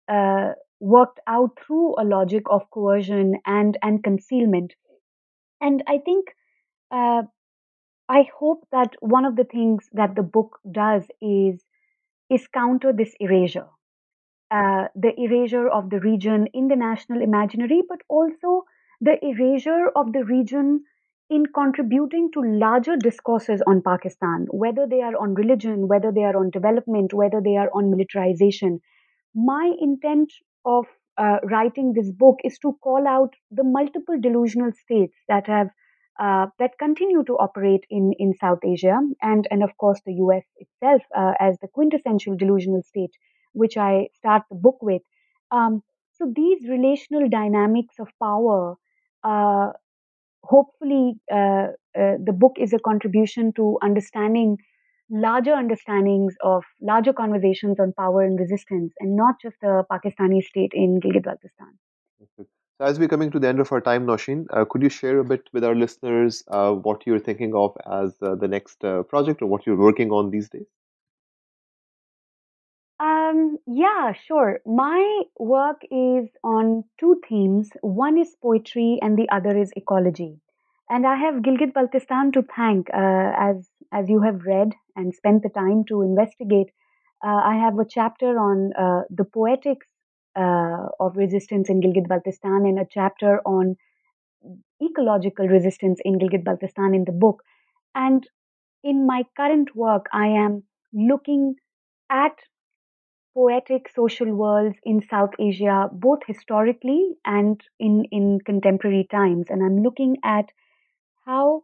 uh, 0.10 0.54
worked 0.94 1.20
out 1.28 1.60
through 1.60 1.96
a 2.00 2.06
logic 2.06 2.44
of 2.50 2.70
coercion 2.72 3.36
and 3.46 3.78
and 3.82 4.04
concealment. 4.04 4.74
And 5.62 5.84
I 5.88 5.98
think 6.00 6.36
uh, 6.92 7.24
I 8.10 8.28
hope 8.40 8.68
that 8.72 8.96
one 9.00 9.26
of 9.26 9.36
the 9.36 9.46
things 9.46 9.90
that 9.94 10.16
the 10.16 10.24
book 10.24 10.60
does 10.72 11.08
is 11.22 11.64
is 12.30 12.48
counter 12.48 12.94
this 12.94 13.16
erasure. 13.20 13.68
Uh, 14.52 14.88
the 14.96 15.14
erasure 15.20 15.68
of 15.68 15.90
the 15.90 16.00
region 16.00 16.48
in 16.54 16.68
the 16.68 16.76
national 16.76 17.22
imaginary, 17.22 17.82
but 17.88 18.02
also 18.10 18.64
the 19.02 19.18
erasure 19.26 19.90
of 19.96 20.14
the 20.14 20.24
region 20.24 20.84
in 21.30 21.46
contributing 21.48 22.30
to 22.32 22.42
larger 22.42 22.96
discourses 22.96 23.62
on 23.68 23.82
Pakistan, 23.82 24.48
whether 24.52 24.88
they 24.88 25.02
are 25.02 25.16
on 25.18 25.34
religion, 25.34 25.88
whether 25.88 26.12
they 26.12 26.24
are 26.24 26.38
on 26.38 26.50
development, 26.52 27.14
whether 27.14 27.42
they 27.42 27.56
are 27.58 27.70
on 27.74 27.90
militarization. 27.92 28.80
My 29.36 29.74
intent 29.80 30.32
of 30.66 30.86
uh, 31.18 31.38
writing 31.43 31.93
this 31.93 32.11
book 32.11 32.38
is 32.43 32.57
to 32.59 32.78
call 32.82 33.07
out 33.07 33.34
the 33.51 33.63
multiple 33.63 34.18
delusional 34.20 34.72
states 34.74 35.16
that 35.28 35.47
have 35.47 35.70
uh, 36.20 36.47
that 36.59 36.78
continue 36.80 37.24
to 37.26 37.34
operate 37.34 37.86
in, 37.89 38.13
in 38.18 38.34
South 38.39 38.59
Asia 38.63 38.97
and, 39.22 39.47
and 39.51 39.63
of 39.63 39.78
course 39.78 39.99
the 40.05 40.13
US 40.13 40.43
itself 40.57 41.01
uh, 41.16 41.34
as 41.39 41.57
the 41.59 41.68
quintessential 41.68 42.36
delusional 42.38 42.82
state, 42.84 43.11
which 43.53 43.76
I 43.78 44.07
start 44.13 44.43
the 44.49 44.55
book 44.55 44.78
with. 44.82 45.01
Um, 45.51 45.84
so 46.13 46.32
these 46.34 46.68
relational 46.70 47.28
dynamics 47.30 47.95
of 47.99 48.07
power, 48.22 48.76
uh, 49.24 49.72
hopefully, 50.43 51.16
uh, 51.32 51.68
uh, 51.97 52.18
the 52.24 52.34
book 52.36 52.53
is 52.59 52.74
a 52.74 52.80
contribution 52.80 53.53
to 53.53 53.78
understanding 53.82 54.57
larger 55.10 55.53
understandings 55.53 56.34
of 56.43 56.64
larger 56.82 57.14
conversations 57.14 57.80
on 57.80 57.93
power 57.93 58.22
and 58.22 58.39
resistance, 58.39 58.93
and 58.99 59.16
not 59.16 59.36
just 59.41 59.56
the 59.62 59.84
Pakistani 59.91 60.41
state 60.43 60.72
in 60.74 60.99
Gilgit-Baltistan. 60.99 61.74
So 62.36 62.47
as 62.80 62.99
we're 62.99 63.08
coming 63.08 63.32
to 63.32 63.39
the 63.39 63.47
end 63.47 63.60
of 63.60 63.72
our 63.72 63.80
time, 63.80 64.06
Nosheen, 64.06 64.47
uh, 64.51 64.66
could 64.66 64.82
you 64.82 64.89
share 64.89 65.20
a 65.20 65.24
bit 65.24 65.47
with 65.53 65.64
our 65.64 65.76
listeners 65.76 66.43
uh, 66.49 66.72
what 66.74 67.03
you're 67.06 67.20
thinking 67.20 67.56
of 67.56 67.78
as 67.89 68.16
uh, 68.22 68.36
the 68.36 68.49
next 68.49 68.84
uh, 68.84 69.03
project 69.03 69.41
or 69.41 69.45
what 69.45 69.66
you're 69.66 69.78
working 69.78 70.12
on 70.12 70.30
these 70.30 70.49
days? 70.49 70.66
Um, 72.99 73.58
yeah, 73.68 74.14
sure. 74.14 74.60
My 74.66 75.22
work 75.38 75.82
is 75.91 76.30
on 76.43 76.84
two 76.99 77.22
themes. 77.28 77.70
One 77.82 78.18
is 78.18 78.36
poetry 78.41 78.99
and 79.01 79.18
the 79.18 79.30
other 79.30 79.58
is 79.58 79.72
ecology. 79.76 80.39
And 80.89 81.08
I 81.08 81.16
have 81.16 81.41
Gilgit 81.41 81.74
Baltistan 81.74 82.32
to 82.34 82.43
thank, 82.56 82.89
uh, 82.93 83.32
as 83.38 83.68
as 83.96 84.10
you 84.10 84.22
have 84.22 84.46
read 84.46 84.74
and 84.96 85.14
spent 85.14 85.43
the 85.43 85.50
time 85.50 85.84
to 85.89 86.02
investigate. 86.02 86.72
Uh, 87.26 87.41
I 87.52 87.56
have 87.56 87.80
a 87.80 87.86
chapter 87.98 88.38
on 88.48 88.72
the 89.20 89.26
poetics 89.26 89.88
uh, 90.36 90.88
of 91.00 91.16
resistance 91.16 91.70
in 91.70 91.82
Gilgit 91.82 92.08
Baltistan 92.08 92.68
and 92.70 92.80
a 92.80 92.88
chapter 92.98 93.39
on 93.46 93.76
ecological 94.82 95.48
resistance 95.48 96.00
in 96.04 96.20
Gilgit 96.20 96.43
Baltistan 96.43 96.96
in 96.96 97.06
the 97.06 97.12
book. 97.12 97.41
And 97.96 98.28
in 98.84 99.08
my 99.08 99.24
current 99.38 99.76
work, 99.76 100.08
I 100.14 100.28
am 100.28 100.64
looking 100.93 101.56
at 102.10 102.36
poetic 103.34 103.89
social 103.89 104.34
worlds 104.34 104.78
in 104.84 105.02
South 105.10 105.32
Asia, 105.39 105.89
both 105.91 106.20
historically 106.28 107.16
and 107.26 107.62
in, 107.80 108.06
in 108.12 108.39
contemporary 108.46 109.08
times. 109.12 109.48
And 109.50 109.64
I'm 109.64 109.84
looking 109.84 110.18
at 110.24 110.46
how 111.26 111.64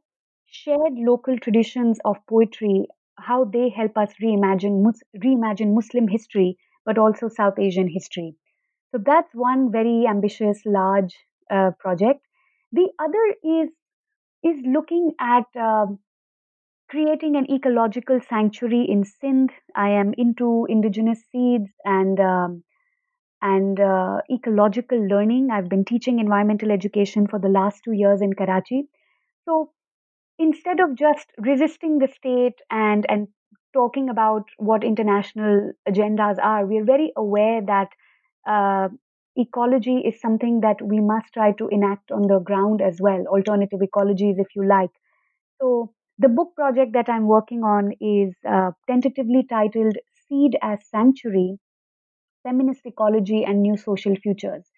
shared 0.52 0.94
local 0.96 1.38
traditions 1.40 2.00
of 2.06 2.18
poetry, 2.28 2.86
how 3.18 3.46
they 3.46 3.70
help 3.70 3.98
us 3.98 4.14
reimagine, 4.22 4.94
reimagine 5.18 5.74
Muslim 5.74 6.08
history, 6.08 6.58
but 6.86 6.98
also 6.98 7.30
South 7.30 7.58
Asian 7.58 7.88
history. 7.88 8.36
So 8.92 9.02
that's 9.04 9.34
one 9.34 9.72
very 9.72 10.06
ambitious, 10.08 10.62
large 10.66 11.16
uh, 11.50 11.72
project. 11.80 12.26
The 12.72 12.90
other 13.00 13.26
is 13.44 13.70
is 14.44 14.58
looking 14.66 15.14
at 15.20 15.46
um, 15.56 16.00
creating 16.90 17.36
an 17.38 17.50
ecological 17.52 18.20
sanctuary 18.30 18.86
in 18.90 19.04
Sindh. 19.06 19.52
I 19.76 19.90
am 19.92 20.14
into 20.18 20.68
indigenous 20.70 21.24
seeds 21.32 21.70
and 21.86 22.20
um, 22.20 22.64
and 23.42 23.80
uh, 23.80 24.22
ecological 24.32 25.00
learning. 25.08 25.50
I've 25.52 25.70
been 25.70 25.86
teaching 25.86 26.20
environmental 26.20 26.72
education 26.72 27.28
for 27.28 27.40
the 27.40 27.50
last 27.50 27.84
two 27.84 27.94
years 27.94 28.22
in 28.22 28.34
Karachi. 28.34 28.88
So 29.46 29.72
instead 30.42 30.80
of 30.80 30.96
just 30.96 31.28
resisting 31.38 32.00
the 32.00 32.08
state 32.08 32.60
and 32.70 33.06
and 33.10 33.28
talking 33.74 34.10
about 34.10 34.50
what 34.58 34.84
international 34.84 35.72
agendas 35.88 36.38
are, 36.44 36.66
we're 36.66 36.86
very 36.86 37.12
aware 37.16 37.62
that 37.62 37.90
uh, 38.48 38.90
ecology 39.36 39.98
is 40.10 40.20
something 40.20 40.60
that 40.62 40.82
we 40.82 41.00
must 41.00 41.34
try 41.34 41.52
to 41.54 41.68
enact 41.70 42.12
on 42.12 42.24
the 42.24 42.40
ground 42.40 42.82
as 42.82 43.00
well, 43.00 43.26
alternative 43.28 43.80
ecologies, 43.80 44.40
if 44.40 44.48
you 44.56 44.68
like. 44.68 44.90
So, 45.62 45.94
the 46.18 46.30
book 46.30 46.54
project 46.56 46.94
that 46.94 47.10
I'm 47.10 47.28
working 47.28 47.64
on 47.64 47.94
is 48.02 48.36
uh, 48.48 48.72
tentatively 48.88 49.46
titled 49.50 49.96
Seed 50.28 50.58
as 50.62 50.80
Sanctuary 50.90 51.58
Feminist 52.44 52.82
Ecology 52.86 53.44
and 53.44 53.62
New 53.62 53.78
Social 53.78 54.16
Futures. 54.16 54.70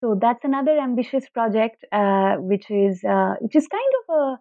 So, 0.00 0.16
that's 0.20 0.44
another 0.44 0.78
ambitious 0.78 1.28
project, 1.30 1.84
uh, 1.92 2.36
which, 2.36 2.70
is, 2.70 3.02
uh, 3.04 3.34
which 3.40 3.56
is 3.56 3.66
kind 3.68 3.92
of 4.00 4.14
a, 4.16 4.38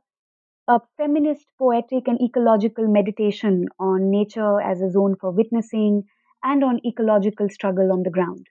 a 0.68 0.80
feminist, 0.98 1.46
poetic, 1.58 2.08
and 2.08 2.22
ecological 2.22 2.88
meditation 2.88 3.68
on 3.80 4.12
nature 4.12 4.62
as 4.62 4.82
a 4.82 4.90
zone 4.92 5.16
for 5.20 5.32
witnessing 5.32 6.04
and 6.44 6.64
on 6.64 6.80
ecological 6.86 7.50
struggle 7.50 7.92
on 7.92 8.04
the 8.04 8.10
ground. 8.10 8.48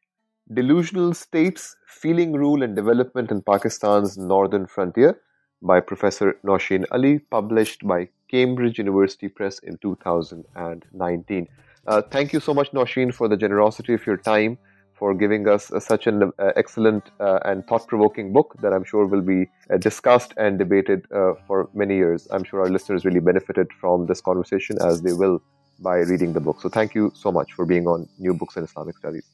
Delusional 0.52 1.12
States 1.12 1.76
Feeling 1.86 2.32
Rule 2.32 2.62
and 2.62 2.74
Development 2.74 3.30
in 3.30 3.42
Pakistan's 3.42 4.16
Northern 4.16 4.66
Frontier 4.66 5.20
by 5.60 5.80
Professor 5.80 6.38
Nosheen 6.44 6.84
Ali, 6.90 7.18
published 7.18 7.86
by 7.86 8.08
Cambridge 8.30 8.78
University 8.78 9.28
Press 9.28 9.58
in 9.58 9.76
2019. 9.78 11.48
Uh, 11.86 12.02
thank 12.02 12.32
you 12.32 12.40
so 12.40 12.54
much, 12.54 12.70
Nosheen, 12.72 13.12
for 13.12 13.28
the 13.28 13.36
generosity 13.36 13.94
of 13.94 14.06
your 14.06 14.16
time, 14.16 14.58
for 14.98 15.14
giving 15.14 15.46
us 15.48 15.70
such 15.78 16.06
an 16.06 16.22
uh, 16.22 16.52
excellent 16.56 17.10
uh, 17.20 17.38
and 17.44 17.66
thought 17.66 17.86
provoking 17.86 18.32
book 18.32 18.54
that 18.60 18.72
I'm 18.72 18.84
sure 18.84 19.06
will 19.06 19.20
be 19.20 19.46
uh, 19.70 19.76
discussed 19.76 20.32
and 20.36 20.58
debated 20.58 21.06
for 21.46 21.68
many 21.74 21.96
years. 21.96 22.26
I'm 22.30 22.44
sure 22.44 22.60
our 22.60 22.70
listeners 22.70 23.04
really 23.04 23.20
benefited 23.20 23.68
from 23.80 24.06
this 24.06 24.20
conversation, 24.20 24.76
as 24.80 25.02
they 25.02 25.12
will 25.12 25.42
by 25.80 25.96
reading 25.98 26.32
the 26.32 26.40
book. 26.40 26.60
So 26.60 26.68
thank 26.68 26.94
you 26.94 27.12
so 27.14 27.30
much 27.30 27.52
for 27.52 27.66
being 27.66 27.86
on 27.86 28.08
New 28.18 28.34
Books 28.34 28.56
in 28.56 28.64
Islamic 28.64 28.96
Studies. 28.96 29.24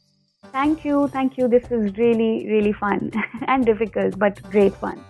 Thank 0.50 0.84
you. 0.84 1.08
Thank 1.08 1.38
you. 1.38 1.48
This 1.48 1.70
is 1.70 1.96
really, 1.96 2.46
really 2.48 2.72
fun 2.72 3.12
and 3.46 3.64
difficult, 3.64 4.18
but 4.18 4.42
great 4.50 4.74
fun. 4.74 5.02